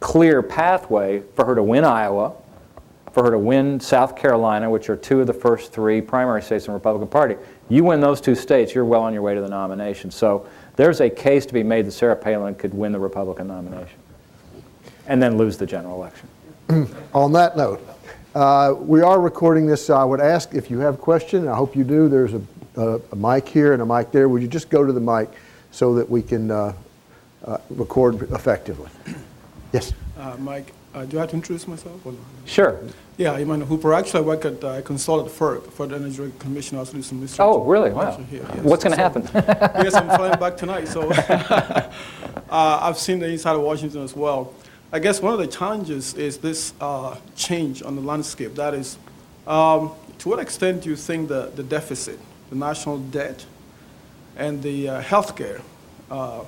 [0.00, 2.34] clear pathway for her to win Iowa,
[3.16, 6.66] for her to win South Carolina, which are two of the first three primary states
[6.66, 7.36] in the Republican Party.
[7.70, 10.10] You win those two states, you're well on your way to the nomination.
[10.10, 13.98] So there's a case to be made that Sarah Palin could win the Republican nomination
[15.06, 16.28] and then lose the general election.
[17.14, 17.80] On that note,
[18.34, 19.88] uh, we are recording this.
[19.88, 21.48] I would ask if you have a question.
[21.48, 22.10] I hope you do.
[22.10, 22.42] There's a,
[22.76, 24.28] a, a mic here and a mic there.
[24.28, 25.30] Would you just go to the mic
[25.70, 26.74] so that we can uh,
[27.46, 28.90] uh, record effectively?
[29.72, 29.92] Yes.
[30.16, 32.06] Uh, Mike, uh, do I have to introduce myself?
[32.06, 32.18] Or no?
[32.46, 32.78] Sure.
[33.18, 33.94] Yeah, Iman Hooper.
[33.94, 36.76] Actually, I work at uh, consult at FERC, for the Energy Commission.
[36.76, 37.40] I also do some research.
[37.40, 37.90] Oh, really?
[37.90, 38.14] Wow.
[38.30, 38.58] Here, yes.
[38.62, 39.82] What's going to So- happen?
[39.84, 41.90] yes, I'm flying back tonight, so uh,
[42.50, 44.52] I've seen the inside of Washington as well.
[44.92, 48.54] I guess one of the challenges is this uh, change on the landscape.
[48.54, 48.98] That is,
[49.46, 52.18] um, to what extent do you think the, the deficit,
[52.50, 53.46] the national debt,
[54.36, 55.62] and the uh, healthcare
[56.10, 56.40] uh,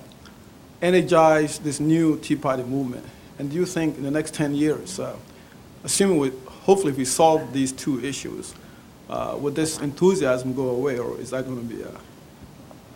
[0.83, 3.07] energize this new Tea Party movement?
[3.39, 5.17] And do you think in the next 10 years, uh,
[5.83, 6.33] assuming we,
[6.69, 8.55] hopefully if we solve these two issues,
[9.09, 11.89] uh, would this enthusiasm go away, or is that going to be uh,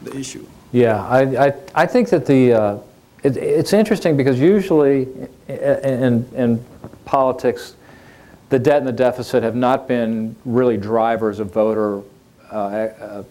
[0.03, 0.47] the issue?
[0.73, 2.79] Yeah, I, I, I think that the, uh,
[3.23, 5.09] it, it's interesting because usually
[5.49, 6.63] in, in
[7.07, 7.77] politics,
[8.51, 12.03] the debt and the deficit have not been really drivers of voter
[12.51, 13.23] uh,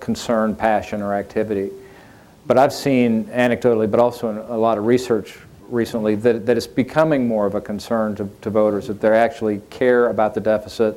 [0.00, 1.70] concern, passion, or activity.
[2.46, 5.36] But I've seen anecdotally, but also in a lot of research
[5.70, 9.60] recently, that, that it's becoming more of a concern to, to voters, that they actually
[9.70, 10.96] care about the deficit,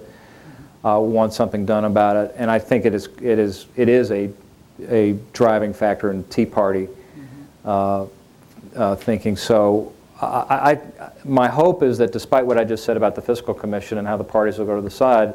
[0.83, 2.35] uh, want something done about it.
[2.37, 4.29] And I think it is, it is, it is a,
[4.89, 6.87] a driving factor in Tea Party
[7.65, 8.05] uh,
[8.75, 9.37] uh, thinking.
[9.37, 13.53] So I, I, my hope is that despite what I just said about the fiscal
[13.53, 15.33] commission and how the parties will go to the side,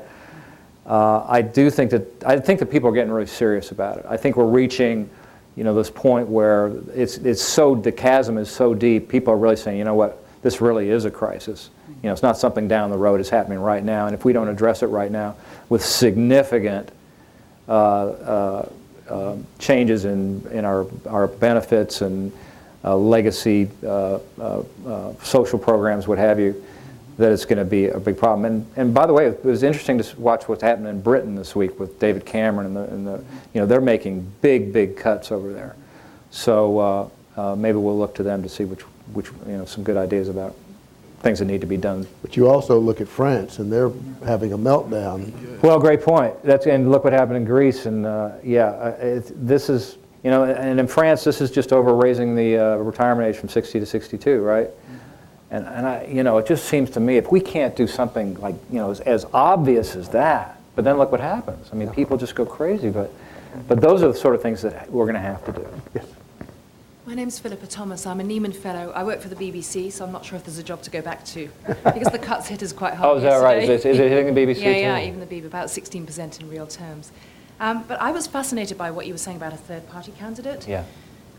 [0.86, 4.06] uh, I do think that I think that people are getting really serious about it.
[4.08, 5.10] I think we're reaching,
[5.58, 9.08] you know, this point where it's it's so the chasm is so deep.
[9.08, 11.70] People are really saying, you know what, this really is a crisis.
[11.88, 13.18] You know, it's not something down the road.
[13.18, 15.34] It's happening right now, and if we don't address it right now
[15.68, 16.92] with significant
[17.68, 18.68] uh, uh,
[19.10, 22.30] uh, changes in in our our benefits and
[22.84, 24.62] uh, legacy uh, uh,
[25.24, 26.64] social programs, what have you,
[27.18, 28.44] that it's going to be a big problem.
[28.44, 31.54] And, and by the way, it was interesting to watch what's happening in Britain this
[31.54, 35.32] week with David Cameron and the, and the you know, they're making big, big cuts
[35.32, 35.74] over there.
[36.30, 39.82] So uh, uh, maybe we'll look to them to see which, which, you know, some
[39.82, 40.54] good ideas about
[41.20, 42.06] things that need to be done.
[42.22, 43.90] But you also look at France, and they're
[44.24, 45.60] having a meltdown.
[45.60, 46.40] Well, great point.
[46.44, 50.30] That's and look what happened in Greece, and uh, yeah, uh, it, this is you
[50.30, 53.80] know, and in France, this is just over raising the uh, retirement age from 60
[53.80, 54.68] to 62, right?
[55.50, 58.34] And and I, you know, it just seems to me if we can't do something
[58.40, 61.68] like you know as, as obvious as that, but then look what happens.
[61.72, 62.90] I mean, people just go crazy.
[62.90, 63.10] But
[63.66, 65.66] but those are the sort of things that we're going to have to do.
[65.94, 66.06] Yes.
[67.06, 68.04] My name's Philippa Thomas.
[68.06, 68.92] I'm a Nieman Fellow.
[68.94, 71.00] I work for the BBC, so I'm not sure if there's a job to go
[71.00, 71.48] back to
[71.82, 73.10] because the cuts hit us quite hard.
[73.10, 73.62] Oh, is that right?
[73.62, 75.06] Is it- is it hitting the BBC Yeah, yeah, too?
[75.06, 77.10] even the BBC, about 16% in real terms.
[77.60, 80.68] Um, but I was fascinated by what you were saying about a third-party candidate.
[80.68, 80.84] Yeah.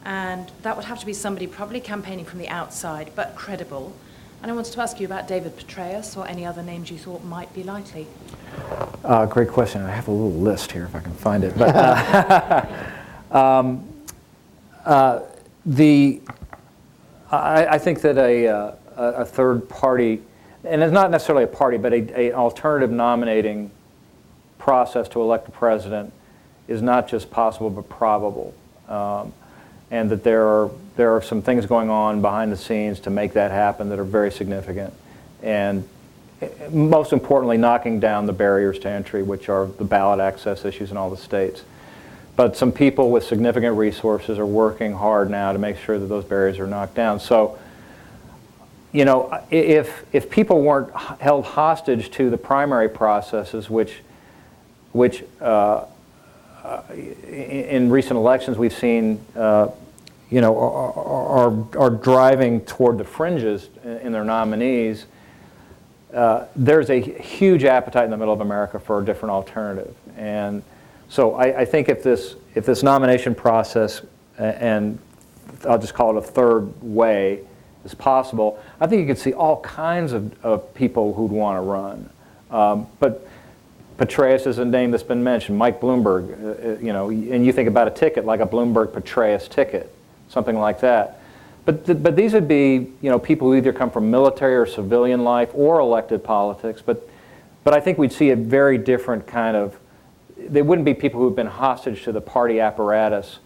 [0.05, 3.93] And that would have to be somebody probably campaigning from the outside, but credible.
[4.41, 7.23] And I wanted to ask you about David Petraeus or any other names you thought
[7.23, 8.07] might be likely.
[9.03, 9.81] Uh, great question.
[9.81, 11.57] I have a little list here if I can find it.
[11.57, 12.65] But uh,
[13.31, 13.87] um,
[14.85, 15.21] uh,
[15.65, 16.21] the
[17.31, 20.21] I, I think that a, uh, a third party,
[20.63, 23.71] and it's not necessarily a party, but a, a alternative nominating
[24.57, 26.11] process to elect a president
[26.67, 28.53] is not just possible but probable,
[28.87, 29.33] um,
[29.91, 33.33] and that there are there are some things going on behind the scenes to make
[33.33, 34.93] that happen that are very significant,
[35.41, 35.87] and
[36.41, 40.91] eh, most importantly, knocking down the barriers to entry, which are the ballot access issues
[40.91, 41.63] in all the states.
[42.35, 46.23] But some people with significant resources are working hard now to make sure that those
[46.23, 47.19] barriers are knocked down.
[47.19, 47.59] So
[48.91, 53.97] you know, if, if people weren't held hostage to the primary processes, which,
[54.93, 55.85] which uh,
[57.27, 59.69] in recent elections we've seen, uh,
[60.29, 65.05] you know, are, are, are driving toward the fringes in in their nominees,
[66.13, 69.95] uh, there's a huge appetite in the middle of America for a different alternative.
[70.17, 70.63] And
[71.07, 74.01] so I, I think if this, if this nomination process,
[74.37, 74.97] and
[75.67, 77.41] I'll just call it a third way,
[77.85, 81.61] is possible, I think you could see all kinds of, of people who'd want to
[81.61, 82.09] run.
[82.49, 83.27] Um, but
[83.99, 87.51] Petraeus is a name that's been mentioned, Mike Bloomberg, uh, uh, you know, and you
[87.51, 89.93] think about a ticket like a Bloomberg Petraeus ticket,
[90.29, 91.19] something like that.
[91.65, 94.65] But, th- but these would be, you know, people who either come from military or
[94.65, 96.81] civilian life or elected politics.
[96.81, 97.09] But,
[97.65, 99.77] but I think we'd see a very different kind of,
[100.37, 103.39] they wouldn't be people who've been hostage to the party apparatus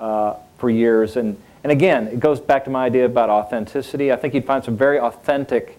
[0.00, 1.16] uh, for years.
[1.16, 4.12] And, and again, it goes back to my idea about authenticity.
[4.12, 5.78] I think you'd find some very authentic,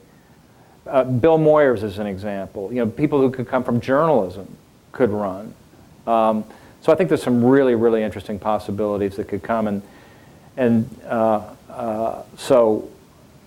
[0.89, 2.69] uh, Bill Moyers is an example.
[2.71, 4.47] You know, people who could come from journalism
[4.91, 5.53] could run.
[6.05, 6.43] Um,
[6.81, 9.67] so I think there's some really, really interesting possibilities that could come.
[9.67, 9.81] And,
[10.55, 12.89] and uh, uh, so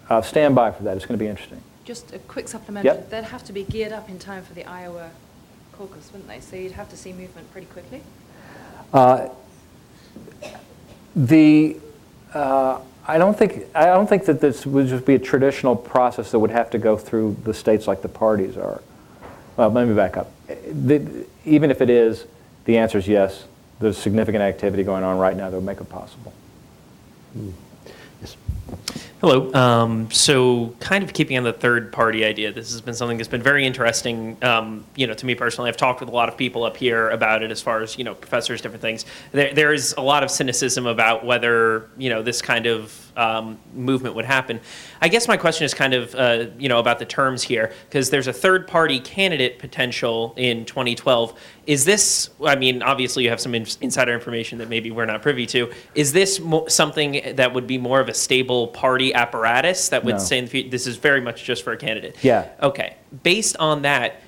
[0.08, 0.96] uh, stand by for that.
[0.96, 1.62] It's going to be interesting.
[1.84, 2.84] Just a quick supplement.
[2.84, 3.10] Yep.
[3.10, 5.10] They'd have to be geared up in time for the Iowa
[5.72, 6.40] caucus, wouldn't they?
[6.40, 8.02] So you'd have to see movement pretty quickly.
[8.92, 9.28] Uh,
[11.16, 11.76] The,
[12.32, 12.78] uh,
[13.10, 16.38] I don't think, I don't think that this would just be a traditional process that
[16.38, 18.82] would have to go through the states like the parties are.
[19.56, 20.30] Well, let me back up.
[20.46, 22.24] The- Even if it is,
[22.66, 23.46] the answer is yes.
[23.80, 26.32] There's significant activity going on right now that would make it possible.
[27.32, 27.50] Hmm.
[29.20, 29.52] Hello.
[29.52, 33.28] Um, so, kind of keeping on the third party idea, this has been something that's
[33.28, 34.42] been very interesting.
[34.42, 37.10] Um, you know, to me personally, I've talked with a lot of people up here
[37.10, 39.04] about it, as far as you know, professors, different things.
[39.32, 43.58] There, there is a lot of cynicism about whether you know this kind of um,
[43.74, 44.60] movement would happen.
[45.00, 48.10] I guess my question is kind of uh, you know about the terms here, because
[48.10, 51.38] there's a third party candidate potential in 2012.
[51.66, 52.30] Is this?
[52.44, 55.70] I mean, obviously you have some in- insider information that maybe we're not privy to.
[55.94, 60.14] Is this mo- something that would be more of a stable party apparatus that would
[60.16, 60.18] No.
[60.18, 62.16] say in the future, this is very much just for a candidate?
[62.22, 62.48] Yeah.
[62.62, 62.96] Okay.
[63.22, 64.20] Based on that,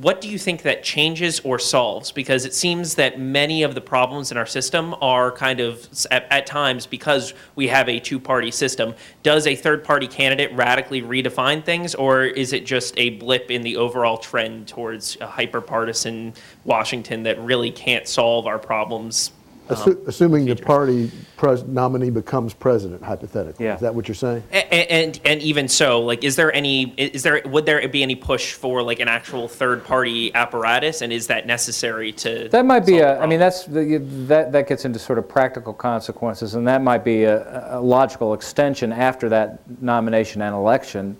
[0.00, 2.10] what do you think that changes or solves?
[2.10, 6.26] Because it seems that many of the problems in our system are kind of, at,
[6.30, 8.94] at times, because we have a two party system.
[9.22, 13.60] Does a third party candidate radically redefine things, or is it just a blip in
[13.60, 16.32] the overall trend towards a hyper partisan
[16.64, 19.32] Washington that really can't solve our problems?
[19.70, 23.66] Um, Assu- Assuming the party pres- nominee becomes president, hypothetically.
[23.66, 24.42] Is that what you're saying?
[24.52, 28.02] A- a- And and even so, like, is there any is there would there be
[28.02, 32.48] any push for like an actual third party apparatus, and is that necessary to?
[32.50, 35.72] That might be a, I mean, that's, the- that, that gets into sort of practical
[35.72, 41.16] consequences, and that might be a, a logical extension after that nomination and election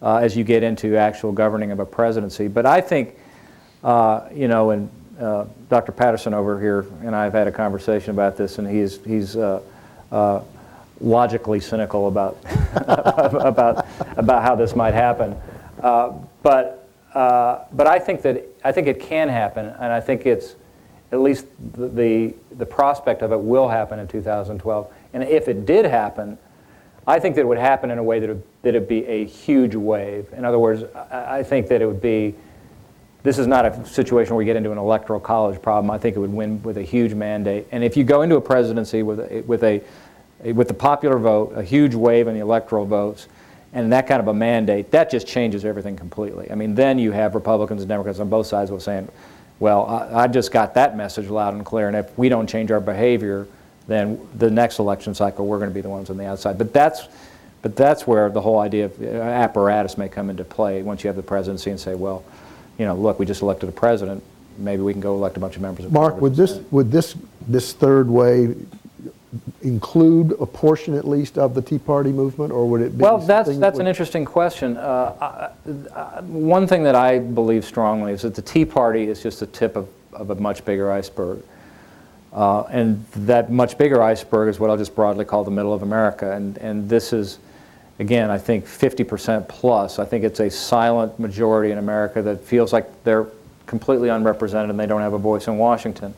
[0.00, 2.48] uh, as you get into actual governing of a presidency.
[2.48, 3.16] But I think,
[3.84, 4.88] uh, you know, and
[5.20, 5.92] uh, Dr.
[5.92, 9.62] Patterson over here and I have had a conversation about this, and he's, he's uh,
[10.10, 10.42] uh,
[11.00, 12.38] logically cynical about,
[12.74, 13.86] about,
[14.16, 15.36] about how this might happen.
[15.80, 20.24] Uh, but, uh, but I think that I think it can happen, and I think
[20.26, 20.54] it's
[21.10, 24.92] at least the, the, the prospect of it will happen in 2012.
[25.12, 26.38] And if it did happen,
[27.06, 29.24] I think that it would happen in a way that it, that it'd be a
[29.26, 30.32] huge wave.
[30.32, 32.34] In other words, I, I think that it would be,
[33.22, 35.90] this is not a situation where you get into an electoral college problem.
[35.90, 37.66] I think it would win with a huge mandate.
[37.70, 39.82] And if you go into a presidency with a, with a,
[40.52, 43.28] with the popular vote, a huge wave in the electoral votes,
[43.72, 46.50] and that kind of a mandate, that just changes everything completely.
[46.50, 49.08] I mean, then you have Republicans and Democrats on both sides saying,
[49.60, 52.70] well, I, I just got that message loud and clear, and if we don't change
[52.70, 53.46] our behavior,
[53.86, 56.58] then the next election cycle, we're going to be the ones on the outside.
[56.58, 57.08] But that's,
[57.62, 61.16] but that's where the whole idea of apparatus may come into play once you have
[61.16, 62.24] the presidency and say, well,
[62.78, 64.22] you know, look, we just elected a president.
[64.58, 67.14] Maybe we can go elect a bunch of members of Mark, would this, would this,
[67.48, 68.54] this third way
[69.62, 73.18] include a portion at least of the Tea Party movement, or would it be Well,
[73.18, 74.76] that's, that's that an interesting question.
[74.76, 79.22] Uh, I- I- one thing that I believe strongly is that the Tea Party is
[79.22, 81.42] just the tip of, of a much bigger iceberg.
[82.32, 85.82] Uh, and that much bigger iceberg is what I'll just broadly call the middle of
[85.82, 86.32] America.
[86.32, 87.38] And, and this is,
[88.02, 90.00] again, I think 50% plus.
[90.00, 93.28] I think it's a silent majority in America that feels like they're
[93.66, 96.12] completely unrepresented and they don't have a voice in Washington.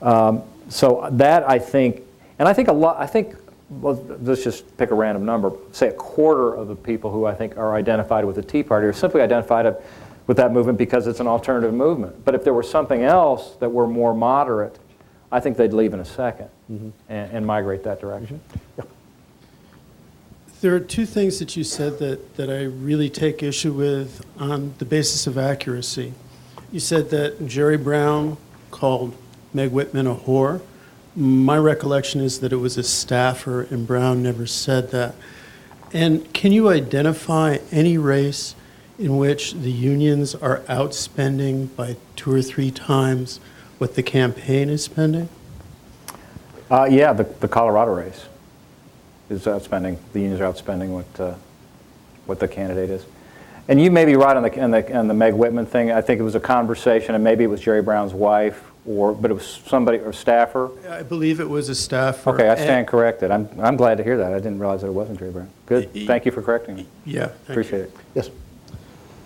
[0.00, 2.02] Um, so that I think,
[2.38, 3.34] and I think a lot, I think,
[3.68, 7.34] well, let's just pick a random number, say a quarter of the people who I
[7.34, 9.74] think are identified with the Tea Party are simply identified
[10.28, 12.24] with that movement because it's an alternative movement.
[12.24, 14.78] But if there were something else that were more moderate,
[15.32, 18.40] I think they'd leave in a 2nd and, and migrate that direction.
[20.64, 24.72] There are two things that you said that, that I really take issue with on
[24.78, 26.14] the basis of accuracy.
[26.72, 28.38] You said that Jerry Brown
[28.70, 29.14] called
[29.52, 30.62] Meg Whitman a whore.
[31.14, 35.16] My recollection is that it was a staffer, and Brown never said that.
[35.92, 38.54] And can you identify any race
[38.98, 43.38] in which the unions are outspending by two or three times
[43.76, 45.28] what the campaign is spending?
[46.70, 48.28] Uh, yeah, the, the Colorado race
[49.30, 51.34] is outspending, the unions are outspending what, uh,
[52.26, 53.06] what the candidate is.
[53.66, 55.90] And you may be right on the, on the, on the Meg Whitman thing.
[55.90, 59.30] I think it was a conversation, and maybe it was Jerry Brown's wife, or, but
[59.30, 60.70] it was somebody, or staffer.
[60.86, 62.30] I believe it was a staffer.
[62.34, 63.30] Okay, I And- stand corrected.
[63.30, 64.32] I'm, I'm glad to hear that.
[64.34, 65.48] I didn't realize that it wasn't Jerry Brown.
[65.64, 66.86] Good, thank you for correcting me.
[67.06, 67.96] Yeah, thank Appreciate it.
[68.14, 68.28] Yes.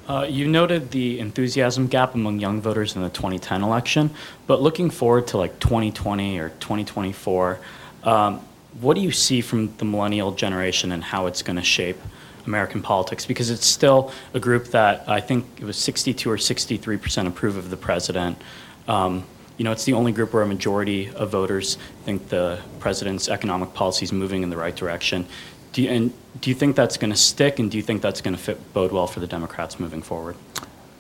[0.09, 4.09] Uh, you noted the enthusiasm gap among young voters in the 2010 election,
[4.47, 7.59] but looking forward to like 2020 or 2024,
[8.05, 8.41] um,
[8.81, 11.99] what do you see from the millennial generation and how it's going to shape
[12.47, 13.27] American politics?
[13.27, 17.57] Because it's still a group that I think it was 62 or 63 percent approve
[17.57, 18.41] of the president.
[18.87, 19.25] Um,
[19.57, 23.75] you know, it's the only group where a majority of voters think the president's economic
[23.75, 25.27] policy is moving in the right direction.
[25.73, 28.21] Do you, and do you think that's going to stick, and do you think that's
[28.21, 30.37] going to fit bode well for the Democrats moving forward?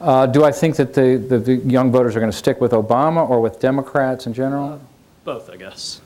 [0.00, 2.72] Uh, do I think that the, the, the young voters are going to stick with
[2.72, 4.80] Obama or with Democrats in general?
[5.24, 6.00] Both, I guess.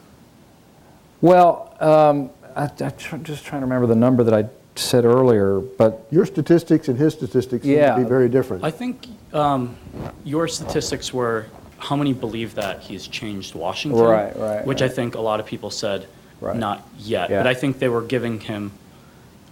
[1.22, 2.64] Well, um, I,
[3.12, 6.98] I'm just trying to remember the number that I said earlier, but Your statistics and
[6.98, 8.64] his statistics seem to be very different.
[8.64, 9.76] I think um,
[10.24, 11.46] your statistics were
[11.78, 15.46] how many believe that he's changed Washington, Right, right, Which I think a lot of
[15.46, 16.06] people said
[16.40, 16.56] Right.
[16.56, 17.38] not yet, Yeah.
[17.38, 18.72] but I think they were giving him.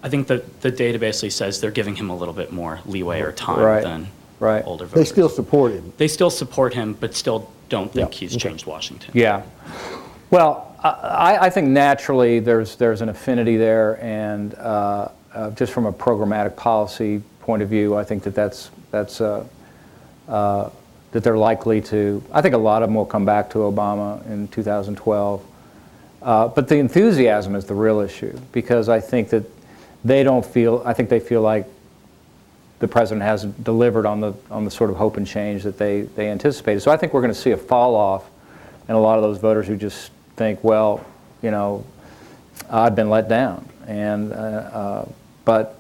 [0.02, 3.20] I think that the data basically says they're giving him a little bit more leeway
[3.20, 4.08] or time Right, than
[4.40, 4.64] right.
[4.66, 5.92] older They still support him.
[5.98, 8.48] They still support him, but still don't think Yeah, he's okay.
[8.48, 9.10] changed Washington.
[9.14, 9.42] Yeah.
[10.32, 15.86] Well, I, I think naturally there's, there's an affinity there, and uh, uh, just from
[15.86, 19.44] a programmatic policy point of view, I think that that's, that's uh,
[20.28, 20.70] uh,
[21.12, 24.24] that they're likely to, I think a lot of them will come back to Obama
[24.26, 25.44] in 2012.
[26.22, 29.44] Uh, but the enthusiasm is the real issue, because I think that
[30.04, 31.66] they don't feel, I think they feel like
[32.78, 36.02] the president hasn't delivered on the, on the sort of hope and change that they,
[36.02, 36.80] they anticipated.
[36.80, 38.24] So I think we're going to see a fall off
[38.88, 40.10] in a lot of those voters who just
[40.40, 41.04] think, well,
[41.42, 41.84] you know,
[42.70, 43.68] I've been let down.
[43.86, 45.08] And, uh, uh,
[45.44, 45.78] but,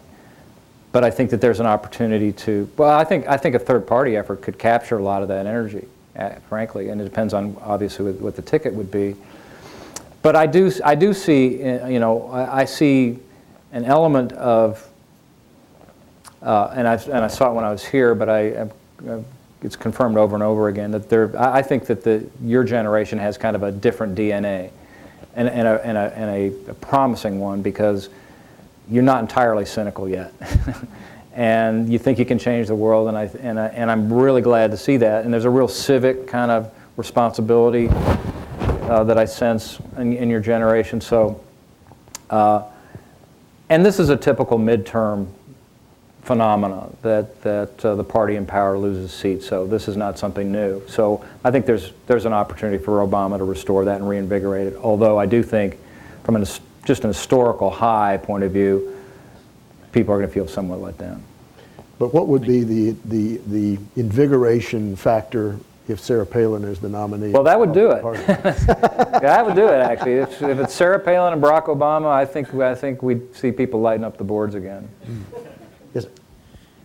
[0.92, 3.86] but I think that there's an opportunity to, well, I think, I think a third
[3.86, 7.56] party effort could capture a lot of that energy, uh, frankly, and it depends on
[7.62, 9.16] obviously what, the ticket would be.
[10.20, 13.18] But I do, I do see, uh, you know, I, I see
[13.72, 14.86] an element of
[16.42, 18.68] uh, and, I, and I saw it when I was here, but I, uh,
[19.62, 23.36] it's confirmed over and over again that there, I, think that the, your generation has
[23.36, 24.70] kind of a different DNA
[25.34, 28.08] and, and, a, and, a, and a, a promising one because
[28.90, 30.32] you're not entirely cynical yet.
[31.34, 34.42] and you think you can change the world, and, I, and, I, and I'm really
[34.42, 35.24] glad to see that.
[35.24, 40.40] And there's a real civic kind of responsibility uh, that I sense in, in your
[40.40, 41.00] generation.
[41.00, 41.40] So,
[42.30, 42.64] uh,
[43.68, 45.28] and this is a typical midterm
[46.22, 49.46] phenomena that, that uh, the party in power loses seats.
[49.46, 50.82] So this is not something new.
[50.86, 54.76] So I think there's, there's an opportunity for Obama to restore that and reinvigorate it.
[54.76, 55.78] Although I do think,
[56.24, 56.44] from an,
[56.84, 58.96] just an historical high point of view,
[59.92, 61.22] people are going to feel somewhat let down.
[61.98, 65.58] But what would be the, the, the invigoration factor
[65.88, 67.30] if Sarah Palin is the nominee?
[67.30, 68.02] Well, that would do it.
[68.04, 68.34] yeah,
[69.20, 70.14] that would do it, actually.
[70.14, 73.80] If, if it's Sarah Palin and Barack Obama, I think, I think we'd see people
[73.80, 74.88] lighting up the boards again.
[75.06, 75.49] Yes.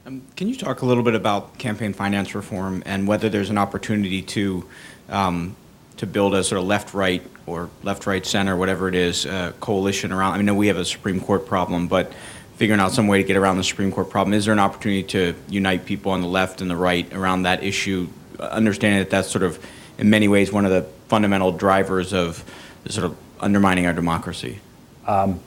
[0.06, 3.58] Um, Can you talk a little bit about campaign finance reform and whether there's an
[3.58, 4.70] opportunity to
[5.10, 5.56] um,
[5.98, 10.34] to build a sort of left-right or left-right center, whatever it is, uh, coalition around?
[10.34, 12.14] I know we have a Supreme Court problem, but
[12.58, 15.04] figuring out some way to get around the Supreme Court problem, is there an opportunity
[15.04, 18.08] to unite people on the left and the right around that issue,
[18.40, 19.66] uh, understanding that that's sort of
[19.98, 22.44] in many ways one of the fundamental drivers of
[22.90, 24.60] sort of undermining our democracy?
[25.08, 25.40] Um,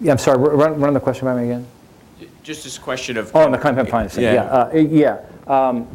[0.00, 1.66] yeah, I'm sorry, run, run the question by me again.
[2.42, 4.44] Just this question of Oh, on the campaign finance thing, yeah.
[4.44, 5.20] uh, Yeah.
[5.46, 5.86] Um,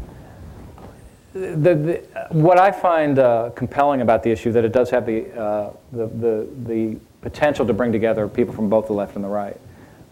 [1.34, 1.94] The, the,
[2.32, 6.08] what I find uh, compelling about the issue that it does have the, uh, the,
[6.08, 9.58] the, the potential to bring together people from both the left and the right.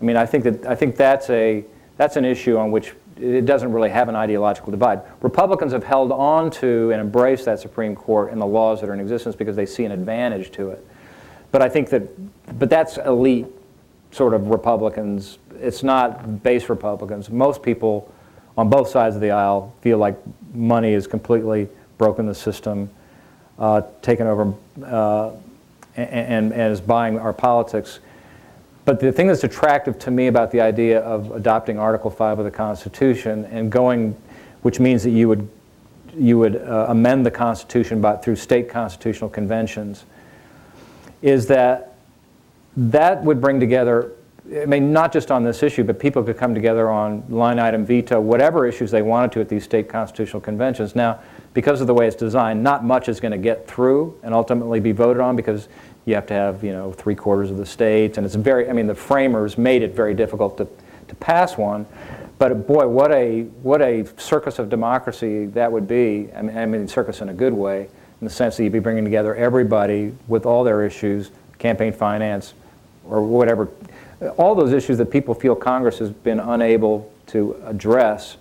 [0.01, 1.66] I mean, I think that I think that's a
[1.97, 5.01] that's an issue on which it doesn't really have an ideological divide.
[5.22, 8.93] Republicans have held on to and embraced that Supreme Court and the laws that are
[8.93, 10.86] in existence because they see an advantage to it.
[11.51, 13.47] But I think that, but that's elite
[14.12, 15.38] sort of Republicans.
[15.62, 17.30] It's not base Republicans.
[17.30, 18.12] Most people
[18.57, 20.18] on both sides of the aisle feel like
[20.53, 22.89] money has completely broken the system,
[23.57, 24.53] uh, taken over
[24.86, 25.32] uh,
[25.95, 27.99] and, and is buying our politics.
[28.86, 32.45] But the thing that's attractive to me about the idea of adopting Article 5 of
[32.45, 34.16] the Constitution and going,
[34.62, 35.47] which means that you would,
[36.18, 40.05] you would uh, amend the Constitution by, through state constitutional conventions,
[41.22, 41.97] is that
[42.76, 44.14] that would bring together,
[44.52, 47.86] I mean, not just on this issue, but people could come together on line item
[47.86, 50.95] veto, whatever issues they wanted to at these state constitutional conventions.
[50.95, 51.20] Now,
[51.54, 54.80] because of the way it's designed, not much is going to get through and ultimately
[54.80, 55.68] be voted on because
[56.06, 58.74] you have to have, you know, three quarters of the states, and it's very, I
[58.74, 60.68] mean, the framers made it very difficult to,
[61.08, 61.86] to pass one.
[62.39, 66.30] But boy, what a, what a circus of democracy that would be.
[66.36, 67.89] I mean, I mean, circus in a good way,
[68.22, 71.30] in the sense that you'd be bringing together everybody with all their issues,
[71.60, 72.54] campaign finance,
[73.08, 73.70] or whatever,
[74.38, 78.38] all those issues that people feel Congress has been unable to address,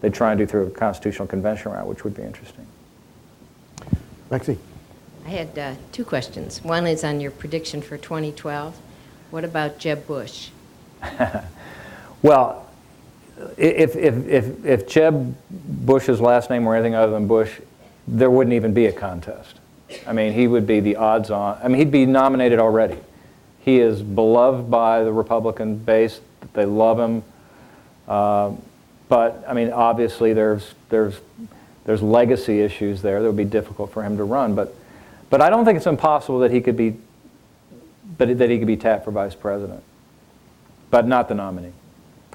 [0.00, 2.66] they try and do through a constitutional convention route, which would be interesting.
[4.30, 4.58] Maxine.
[5.24, 6.62] I had uh, two questions.
[6.64, 8.76] One is on your prediction for 2012.
[9.30, 10.50] What about Jeb Bush?
[12.22, 12.68] Well,
[13.56, 17.60] if, if, if, if Jeb Bush's last name were anything other than Bush,
[18.06, 19.56] there wouldn't even be a contest.
[20.06, 22.98] I mean, he would be the odds on, I mean, he'd be nominated already.
[23.62, 26.20] He is beloved by the Republican base,
[26.52, 27.22] they love him.
[28.06, 28.52] Uh,
[29.08, 31.20] but, I mean, obviously, there's, there's,
[31.84, 34.54] there's legacy issues there that would be difficult for him to run.
[34.54, 34.74] But,
[35.30, 36.96] but I don't think it's impossible that he could be,
[38.18, 39.82] but that he could be tapped for vice president.
[40.90, 41.72] But not the nominee.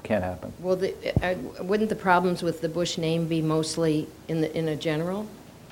[0.02, 0.52] Can't happen.
[0.60, 4.68] Well, the, uh, wouldn't the problems with the Bush name be mostly in, the, in
[4.68, 5.28] a general?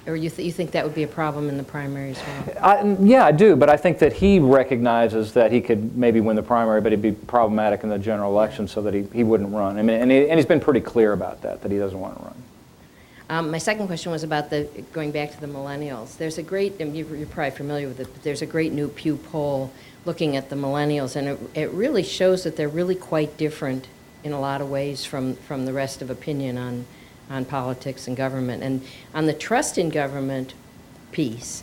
[0.06, 2.64] Or you, th- you think that would be a problem in the primary as well?
[2.64, 6.36] I, yeah, I do, but I think that he recognizes that he could maybe win
[6.36, 9.52] the primary, but it'd be problematic in the general election so that he, he wouldn't
[9.52, 9.78] run.
[9.78, 12.16] I mean, and, he, and he's been pretty clear about that, that he doesn't want
[12.18, 12.42] to run.
[13.28, 16.16] Um, my second question was about the going back to the millennials.
[16.16, 18.86] There's a great, and you're, you're probably familiar with it, but there's a great new
[18.86, 19.72] Pew poll
[20.04, 23.88] looking at the millennials, and it, it really shows that they're really quite different
[24.22, 26.86] in a lot of ways from, from the rest of opinion on,
[27.30, 28.62] on politics and government.
[28.62, 28.82] And
[29.14, 30.54] on the trust in government
[31.12, 31.62] piece,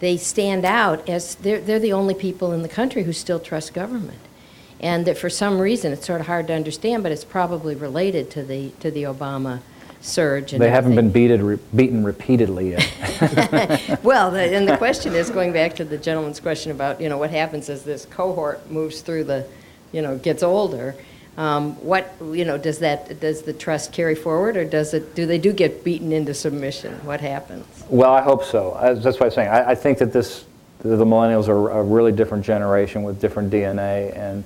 [0.00, 3.74] they stand out as they're, they're the only people in the country who still trust
[3.74, 4.18] government.
[4.80, 8.30] And that for some reason, it's sort of hard to understand, but it's probably related
[8.32, 9.60] to the, to the Obama
[10.00, 10.52] surge.
[10.52, 11.06] And They haven't everything.
[11.06, 14.00] been beated, re, beaten repeatedly yet.
[14.02, 17.16] Well, the, and the question is, going back to the gentleman's question about, you know,
[17.16, 19.46] what happens as this cohort moves through the,
[19.92, 20.94] you know, gets older,
[21.36, 25.26] um, what, you know, does that, does the trust carry forward, or does it, do
[25.26, 26.94] they do get beaten into submission?
[27.04, 27.66] What happens?
[27.88, 28.78] Well, I hope so.
[29.02, 29.48] That's what I'm saying.
[29.48, 30.44] I, I think that this,
[30.78, 34.44] the the millennials are a really different generation with different DNA, and,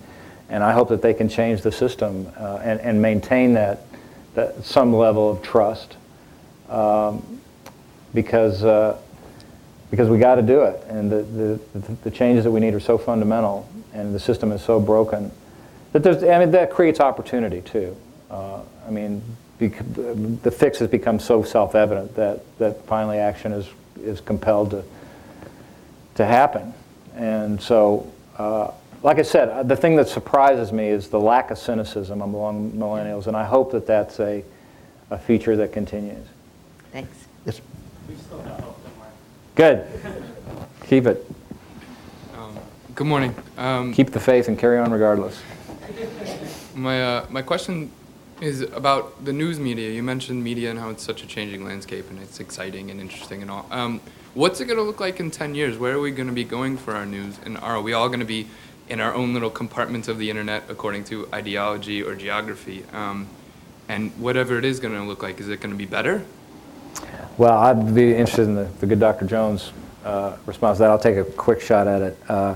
[0.49, 3.82] and I hope that they can change the system uh, and, and maintain that,
[4.34, 5.97] that some level of trust,
[6.70, 7.41] um,
[8.14, 8.99] because, uh,
[9.91, 10.82] because we got to do it.
[10.89, 11.59] And the, the-
[12.05, 15.30] the changes that we need are so fundamental, and the system is so broken,
[15.93, 17.97] that there's, I mean, that creates opportunity too.
[18.30, 19.22] Uh, I mean,
[19.59, 23.68] bec- the fix has become so self-evident that, that finally action is,
[24.01, 24.84] is compelled to,
[26.16, 26.74] to happen.
[27.14, 28.70] And so, uh,
[29.03, 32.72] like I said, uh, the thing that surprises me is the lack of cynicism among
[32.72, 34.45] millennials, and I hope that that's a,
[35.11, 36.26] a feature that continues.
[36.93, 37.26] Thanks.
[37.47, 37.61] Yes.
[39.55, 39.86] Good.
[40.86, 41.30] Keep it.
[42.95, 43.32] Good morning.
[43.57, 45.41] Um, Keep the faith and carry on regardless.
[46.74, 47.91] My uh, my question
[48.41, 49.91] is about the news media.
[49.91, 53.43] You mentioned media and how it's such a changing landscape and it's exciting and interesting
[53.43, 53.66] and all.
[53.70, 54.01] Um,
[54.34, 55.76] what's it going to look like in 10 years?
[55.76, 57.39] Where are we going to be going for our news?
[57.45, 58.47] And are we all going to be
[58.89, 62.84] in our own little compartments of the internet according to ideology or geography?
[62.93, 63.26] Um,
[63.89, 66.24] and whatever it is going to look like, is it going to be better?
[67.39, 69.26] Well, I'd be interested in the, the good Dr.
[69.26, 69.72] Jones
[70.05, 70.91] uh, response to that.
[70.91, 72.18] I'll take a quick shot at it.
[72.28, 72.55] Uh,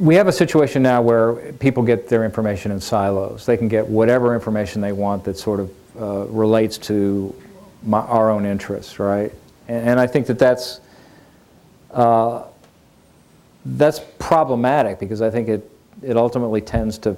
[0.00, 3.44] we have a situation now where people get their information in silos.
[3.44, 5.70] They can get whatever information they want that sort of
[6.00, 7.34] uh, relates to
[7.82, 9.30] my, our own interests, right?
[9.68, 10.80] And, and I think that that's
[11.90, 12.44] uh,
[13.64, 15.70] that's problematic because I think it
[16.02, 17.16] it ultimately tends to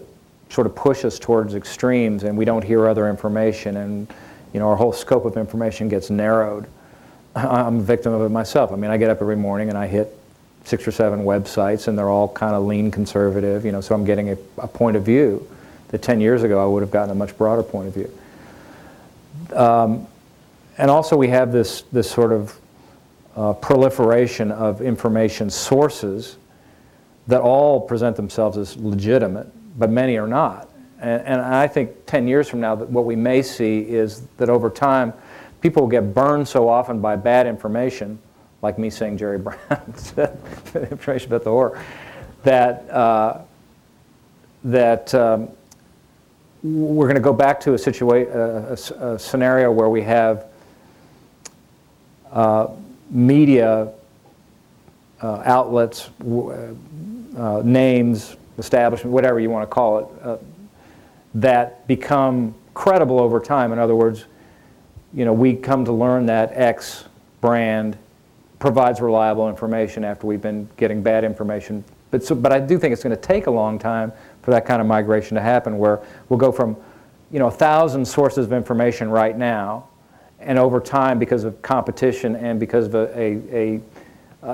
[0.49, 4.13] sort of push us towards extremes, and we don't hear other information, and
[4.53, 6.67] you know our whole scope of information gets narrowed.
[7.37, 8.73] I'm a victim of it myself.
[8.73, 10.19] I mean, I get up every morning and I hit
[10.65, 14.05] six or seven websites, and they're all kind of lean conservative, you know, so I'm
[14.05, 15.47] getting a, a point of view
[15.89, 18.19] that 10 years ago I would have gotten a much broader point of view.
[19.57, 20.07] Um,
[20.79, 22.59] and also we have this, this sort of
[23.37, 26.37] uh, proliferation of information sources
[27.27, 29.49] that all present themselves as legitimate,
[29.79, 30.69] but many are not.
[31.01, 34.49] And, and I think 10 years from now, that what we may see is that
[34.49, 35.13] over time,
[35.61, 38.19] people get burned so often by bad information
[38.63, 40.39] like me saying Jerry Brown said
[40.75, 41.79] information about the war,
[42.45, 43.41] that, uh,
[44.65, 45.49] that um,
[46.63, 50.01] we're going to go back to a, situa- a, a s- a scenario where we
[50.03, 50.47] have
[52.31, 52.69] uh,
[53.11, 53.93] media
[55.21, 56.11] uh, outlets,
[57.37, 60.37] uh, names, establishment, whatever you want to call it, uh,
[61.35, 63.73] that become credible over time.
[63.73, 64.25] In other words,
[65.13, 67.05] you know, we come to learn that X
[67.41, 67.99] brand
[68.63, 71.83] provides reliable information after we've been getting bad information.
[72.13, 74.65] But, so, but I do think it's going to take a long time for that
[74.65, 76.77] kind of migration to happen where we'll go from,
[77.33, 79.89] you know, a thousand sources of information right now,
[80.39, 83.81] and over time, because of competition and because of a, a, a,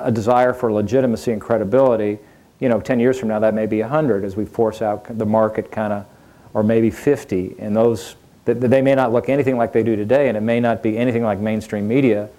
[0.07, 2.19] a desire for legitimacy and credibility,
[2.61, 5.27] you know, 10 years from now, that may be 100 as we force out the
[5.27, 6.07] market kind of,
[6.55, 7.57] or maybe 50.
[7.59, 10.61] And those, th- they may not look anything like they do today, and it may
[10.61, 12.31] not be anything like mainstream media.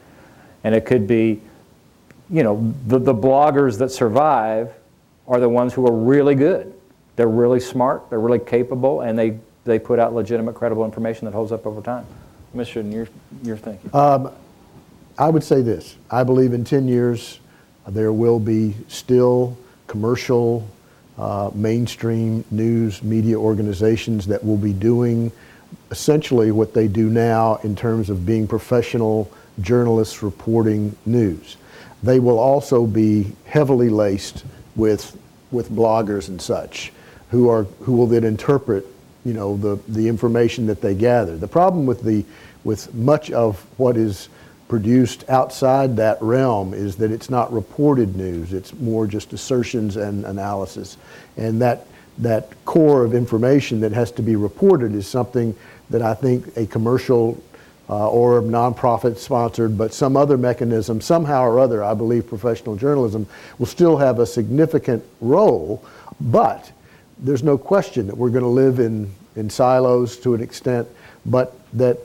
[0.63, 1.41] And it could be,
[2.30, 4.73] you know, the, the bloggers that survive
[5.27, 6.73] are the ones who are really good.
[7.15, 11.34] They're really smart, they're really capable, and they, they put out legitimate, credible information that
[11.34, 12.05] holds up over time.
[12.55, 12.65] Mr.
[12.65, 13.07] Shouldn't, you're,
[13.43, 13.93] you're thinking.
[13.93, 14.32] Um,
[15.17, 15.95] I would say this.
[16.09, 17.39] I believe in 10 years,
[17.88, 19.57] there will be still
[19.88, 20.67] commercial,
[21.17, 25.32] uh, mainstream news media organizations that will be doing
[25.91, 29.30] essentially what they do now in terms of being professional
[29.61, 31.57] journalists reporting news.
[32.02, 34.45] They will also be heavily laced
[34.76, 35.18] with,
[35.52, 36.91] with bloggers and such
[37.32, 38.86] who, are, who will then interpret
[39.26, 41.38] you know, the, the information that they gather.
[41.38, 42.24] The problem with, the,
[42.64, 44.30] with much of what is
[44.68, 48.54] produced outside that realm is that it's not reported news.
[48.54, 50.97] It's more just assertions and analysis.
[51.38, 51.88] And that,
[52.20, 55.56] that core of information that has to be reported is something
[55.89, 57.41] that I think a commercial
[57.89, 63.25] uh, or nonprofit sponsored, but some other mechanism, somehow or other, I believe professional journalism
[63.57, 65.83] will still have a significant role,
[66.21, 66.71] but
[67.17, 70.87] there's no question that we're going to live in, in silos to an extent,
[71.25, 71.97] but that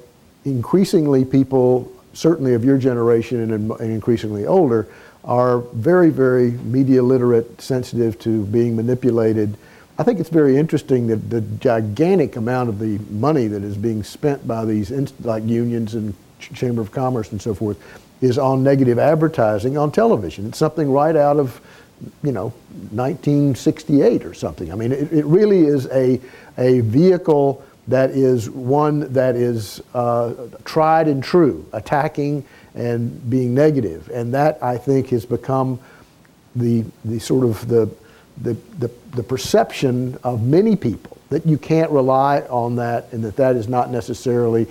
[0.45, 4.89] increasingly people, certainly of your generation and, and increasingly older,
[5.25, 9.57] are very, very media literate, sensitive to being manipulated.
[9.97, 14.03] I think it's very interesting that the gigantic amount of the money that is being
[14.03, 17.79] spent by these inst- like unions and Ch- Chamber of Commerce and so forth
[18.21, 20.49] is on negative advertising on television.
[20.49, 21.61] It's something right out of,
[22.25, 22.53] you know,
[22.91, 24.73] 1968 or something.
[24.73, 26.21] I mean, it, it really is a,
[26.59, 30.33] a vehicle that is one that is uh,
[30.65, 34.11] tried and true, attacking and being negative.
[34.13, 35.79] And that, I think, has become
[36.57, 37.89] the, the sort of the,
[38.41, 43.37] the, the, the perception of many people that you can't rely on that and that
[43.37, 44.67] that is not necessarily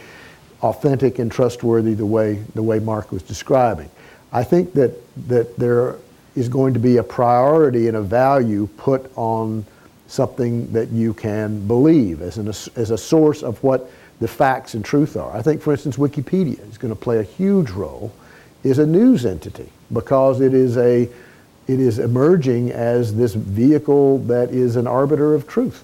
[0.61, 3.89] authentic and trustworthy the way, the way Mark was describing.
[4.31, 5.97] I think that, that there
[6.35, 9.65] is going to be a priority and a value put on
[10.07, 14.85] something that you can believe as, an, as a source of what the facts and
[14.85, 15.35] truth are.
[15.35, 18.13] I think, for instance, Wikipedia is going to play a huge role,
[18.63, 21.09] is a news entity because it is a
[21.67, 25.83] it is emerging as this vehicle that is an arbiter of truth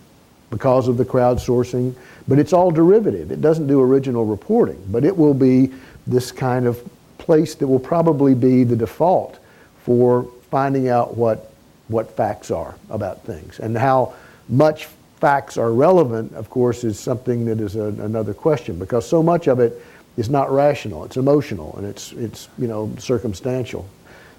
[0.50, 1.94] because of the crowdsourcing,
[2.28, 3.32] but it's all derivative.
[3.32, 5.72] It doesn't do original reporting, but it will be
[6.08, 6.82] this kind of
[7.18, 9.40] place that will probably be the default
[9.84, 11.54] for finding out what,
[11.88, 13.60] what facts are about things.
[13.60, 14.16] And how
[14.48, 14.88] much
[15.20, 19.48] facts are relevant, of course, is something that is a, another question because so much
[19.48, 19.82] of it
[20.18, 23.88] is not rational, it's emotional, and it's, it's you know, circumstantial.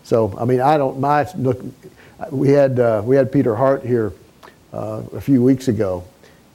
[0.05, 1.63] So, I mean, I don't, my, look,
[2.31, 4.13] we had, uh, we had Peter Hart here
[4.73, 6.05] uh, a few weeks ago,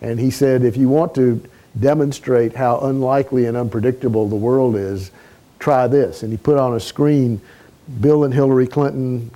[0.01, 1.41] and he said, if you want to
[1.79, 5.11] demonstrate how unlikely and unpredictable the world is,
[5.59, 6.23] try this.
[6.23, 7.41] And he put on a screen
[8.01, 9.29] Bill and Hillary Clinton,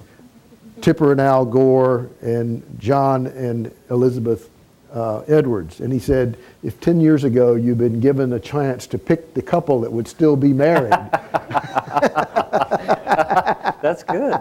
[0.82, 4.50] Tipper and Al Gore, and John and Elizabeth
[4.94, 5.82] uh, Edwards.
[5.82, 9.42] And he said, if 10 years ago you'd been given a chance to pick the
[9.42, 10.94] couple that would still be married.
[13.90, 14.40] That's good.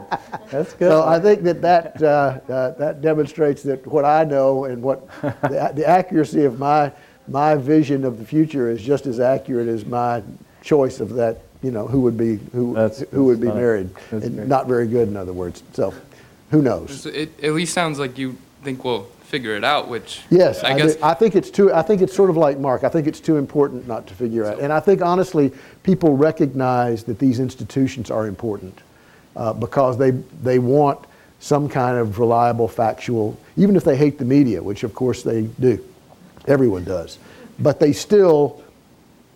[0.51, 0.91] That's good.
[0.91, 5.09] So I think that that, uh, uh, that demonstrates that what I know and what
[5.23, 6.93] the, the accuracy of my,
[7.27, 10.23] my vision of the future is just as accurate as my
[10.63, 12.75] choice of that, you know, who would be, who,
[13.11, 13.61] who would be funny.
[13.61, 13.91] married.
[14.11, 14.49] That's And great.
[14.49, 15.63] Not very good, in other words.
[15.73, 15.95] So
[16.51, 17.07] who knows?
[17.07, 20.79] It at least sounds like you think we'll figure it out, which Yes, I, I,
[20.79, 21.71] guess thi- I think it's too.
[21.71, 22.83] I think it's sort of like Mark.
[22.83, 24.59] I think it's too important not to figure out.
[24.59, 28.81] And I think honestly, people recognize that these institutions are important
[29.39, 30.11] uh, because they
[30.43, 30.99] they want
[31.41, 33.39] some kind of reliable, factual.
[33.57, 35.83] Even if they hate the media, which of course they do,
[36.49, 37.19] everyone does,
[37.61, 38.61] but they still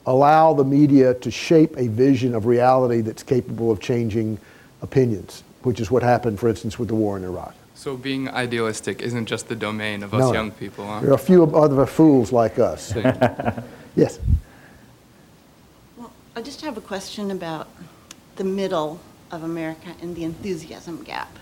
[0.07, 4.36] allow the media to shape a vision of reality that's capable of changing
[4.82, 7.55] opinions, which is what happened, for instance, with the war in Iraq.
[7.76, 10.32] So being idealistic isn't just the domain of us No.
[10.32, 11.00] young people, huh?
[11.00, 12.92] There are a few other fools like us.
[13.94, 14.18] Yes.
[15.98, 17.68] Well, I just have a question about
[18.36, 18.98] the middle
[19.33, 21.39] of America and the enthusiasm gap.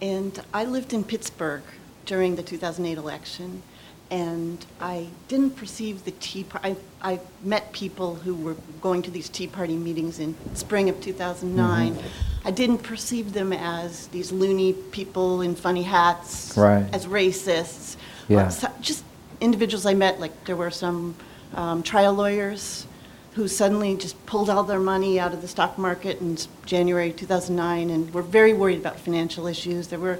[0.00, 1.62] And I lived in Pittsburgh
[2.06, 3.62] during the 2008 election,
[4.10, 6.76] and I didn't perceive the Tea Party.
[7.02, 11.00] I, I met people who were going to these Tea Party meetings in spring of
[11.00, 11.94] 2009.
[11.96, 12.02] Mhm.
[12.44, 16.86] I didn't perceive them as these loony people in funny hats, Right.
[16.94, 17.96] as racists.
[18.28, 18.48] Yeah.
[18.48, 19.02] so- just
[19.40, 21.14] individuals I met, like there were some
[21.54, 22.86] um, trial lawyers
[23.34, 27.88] who suddenly just pulled all their money out of the stock market in January 2009
[27.90, 29.88] and were very worried about financial issues.
[29.88, 30.18] There were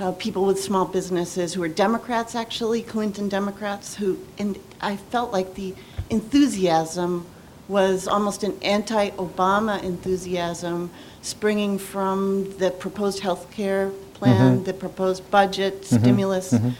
[0.00, 5.30] uh, people with small businesses who were Democrats, actually, Clinton Democrats, who, and I felt
[5.32, 5.74] like the
[6.08, 7.26] enthusiasm
[7.68, 10.90] was almost an anti-Obama enthusiasm
[11.22, 14.64] springing from the proposed health care plan, Mhm.
[14.64, 16.00] the proposed budget Mhm.
[16.00, 16.52] stimulus.
[16.52, 16.72] Mhm.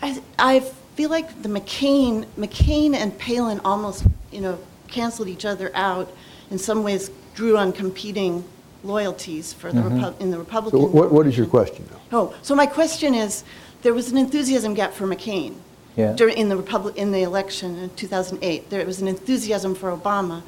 [0.00, 0.60] I, I
[0.94, 6.10] feel like the McCain, McCain and Palin almost, you know, canceled each other out.
[6.50, 8.44] In some ways, drew on competing
[8.84, 10.00] loyalties for the Mhm.
[10.00, 10.92] Repu- in the So Republican.
[10.92, 11.88] what, what is your question?
[12.12, 13.42] Oh, so my question is,
[13.82, 15.54] there was an enthusiasm gap for McCain
[15.96, 16.12] Yeah.
[16.12, 18.68] during in the Republic in the election in 2008.
[18.70, 20.42] There was an enthusiasm for Obama,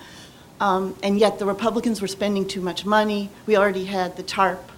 [0.61, 3.31] um, and yet the Republicans were spending too much money.
[3.47, 4.71] We already had the TARP.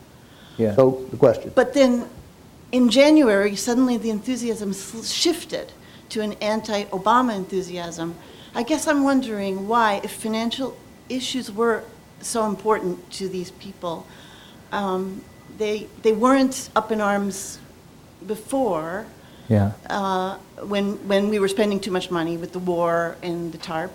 [0.59, 0.75] Yeah.
[0.77, 1.51] So the question.
[1.55, 2.05] But then
[2.73, 5.73] in January, suddenly the enthusiasm shifted
[6.11, 8.15] to an anti Obama enthusiasm.
[8.55, 10.77] I guess I'm wondering why, if financial
[11.09, 11.85] issues were
[12.21, 14.07] so important to these people,
[14.73, 15.23] um,
[15.59, 17.59] they, they weren't up in arms
[18.27, 19.07] before.
[19.49, 19.73] Yeah.
[19.89, 23.93] Uh, when, when we were spending too much money with the war and the TARP.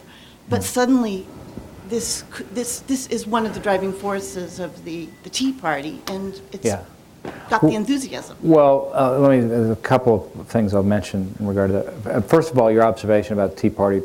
[0.48, 1.28] But suddenly,
[1.90, 6.40] this, this, this is one of the driving forces of the, the Tea Party, and
[6.54, 6.84] it's Yeah.
[7.50, 8.38] Got the enthusiasm.
[8.42, 12.16] Well, uh, let me, there's a couple of things I'll mention in regard to that.
[12.16, 14.02] Uh, First of all, your observation about Tea Party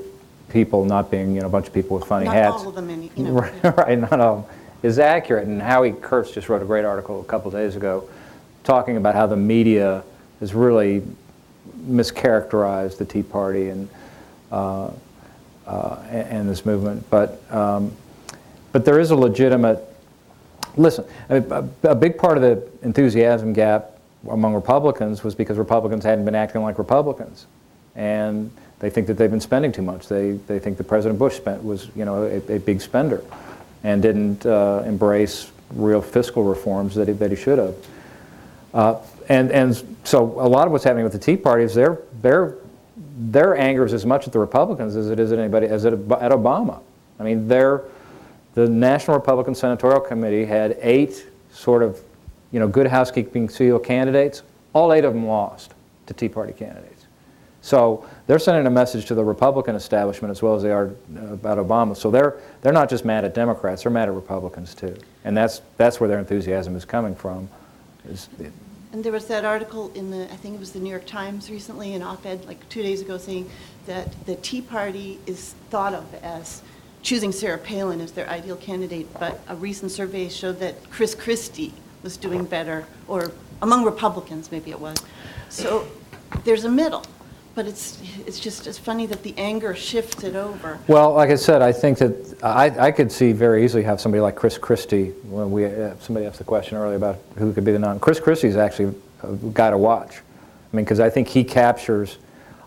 [0.49, 2.55] people not being, you know, a bunch of people with funny Not hats.
[2.55, 3.33] all of them, any, you know.
[3.63, 5.47] Right, right, not all, of them, is accurate.
[5.47, 8.09] And Howie Kurtz just wrote a great article a couple days ago
[8.65, 10.03] talking about how the media
[10.41, 11.03] has really
[11.89, 13.89] mischaracterized the Tea Party and,
[14.51, 14.91] uh,
[15.67, 17.09] uh, and this movement.
[17.11, 17.93] But, um,
[18.73, 19.79] but there is a legitimate,
[20.77, 23.99] listen, I mean, a, big part of the enthusiasm gap
[24.29, 27.47] among Republicans was because Republicans hadn't been acting like Republicans.
[27.95, 30.09] And they think that they've been spending too much.
[30.09, 33.23] They, they think that President Bush spent, was you know, a, a big spender
[33.85, 37.75] and didn't uh, embrace real fiscal reforms that he, that he should have.
[38.75, 38.99] Uh,
[39.29, 42.57] and, and so a lot of what's happening with the Tea Party is their, their,
[43.19, 45.95] their anger is as much at the Republicans as it is at anybody, as at,
[45.95, 46.81] at Obama.
[47.19, 47.83] I mean, their,
[48.57, 52.01] the National Republican Senatorial Committee had eight sort of,
[52.53, 54.43] you know, good housekeeping seal candidates.
[54.73, 55.75] All eight of them lost
[56.07, 57.05] to Tea Party candidates.
[57.61, 61.35] So they're sending a message to the Republican establishment as well as they are uh,
[61.35, 61.95] about Obama.
[61.95, 64.97] So they're, they're not just mad at Democrats, they're mad at Republicans too.
[65.25, 67.51] And that's, that's where their enthusiasm is coming from.
[68.09, 68.31] Is,
[68.93, 71.51] And there was that article in the, I think it was the New York Times
[71.51, 73.51] recently, an op-ed like two days ago, saying
[73.85, 76.63] that the Tea Party is thought of as
[77.07, 81.73] choosing Sarah Palin as their ideal candidate, but a recent survey showed that Chris Christie
[82.03, 83.31] was doing better, or
[83.63, 84.97] among Republicans, maybe it was.
[85.49, 85.87] So
[86.43, 87.05] there's a middle,
[87.55, 90.81] but it's, it's just, it's funny that the anger shifted over.
[90.89, 94.21] Well, like I said, I think that I, I could see very easily have somebody
[94.21, 95.11] like Chris Christie.
[95.31, 98.01] When we uh, somebody asked the question earlier about who could be the non.
[98.01, 100.17] Chris Christie is actually a guy to watch.
[100.73, 102.19] I mean, because I think he captures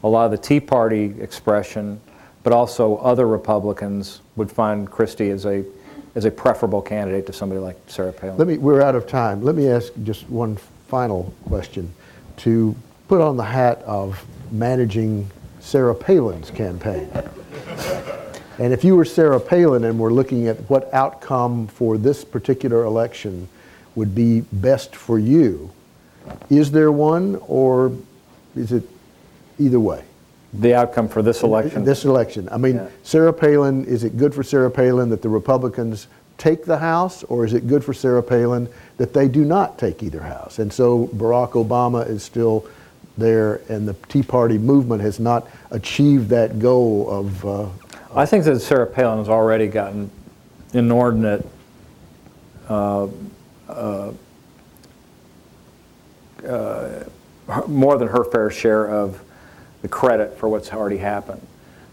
[0.01, 1.99] a lot of the Tea Party expression,
[2.49, 5.63] but also other Republicans would find Christie as a
[6.15, 8.37] as a preferable candidate to somebody like Sarah Palin.
[8.39, 9.43] Let me, we're out of time.
[9.43, 10.55] Let me ask just one
[10.87, 11.93] final question
[12.37, 12.75] to
[13.07, 15.29] put on the hat of managing
[15.59, 17.07] Sarah Palin's campaign.
[18.57, 22.83] And if you were Sarah Palin and were looking at what outcome for this particular
[22.83, 23.47] election
[23.93, 25.71] would be best for you,
[26.49, 27.95] is there one or
[28.55, 28.89] is it
[29.59, 30.03] either way?
[30.53, 31.83] The outcome for this election?
[31.83, 32.49] This election.
[32.51, 36.07] I mean, Sarah Palin, is it good for Sarah Palin that the Republicans
[36.39, 40.01] take the House, or is it good for Sarah Palin that they do not take
[40.01, 40.57] either House?
[40.57, 42.65] And so Barack Obama is still
[43.17, 47.45] there, and the Tea Party movement has not achieved that goal of.
[47.45, 47.69] Uh,
[48.15, 50.09] I think that Sarah Palin has already gotten
[50.73, 51.45] inordinate
[52.67, 53.07] uh,
[53.67, 54.11] uh,
[56.47, 57.03] uh,
[57.67, 59.21] more than her fair share of
[59.81, 61.41] the credit for what's already happened.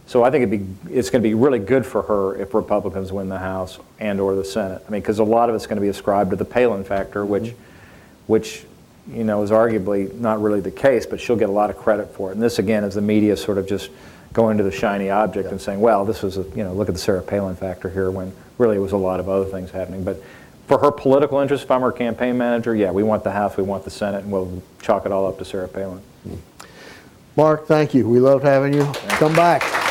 [0.06, 3.12] So I think it'd be, it's going to be really good for her if Republicans
[3.12, 4.82] win the House and/or the Senate.
[4.86, 7.24] I mean, because a lot of it's going to be ascribed to the Palin factor,
[7.26, 7.62] which, mm-hmm.
[8.28, 8.64] which,
[9.12, 12.14] you know, is arguably not really the case, but she'll get a lot of credit
[12.14, 12.34] for it.
[12.34, 13.90] And this, again, is the media sort of just
[14.32, 16.94] going to the shiny object and saying, well, this was, a, you know, look at
[16.94, 20.04] the Sarah Palin factor here, when really it was a lot of other things happening.
[20.04, 20.22] But
[20.66, 23.62] for her political interest, if I'm her campaign manager, yeah, we want the House, we
[23.62, 26.00] want the Senate, and we'll chalk it all up to Sarah Palin.
[26.28, 26.65] Mm-hmm.
[27.36, 28.08] Mark, thank you.
[28.08, 28.90] We loved having you.
[29.18, 29.85] Come back.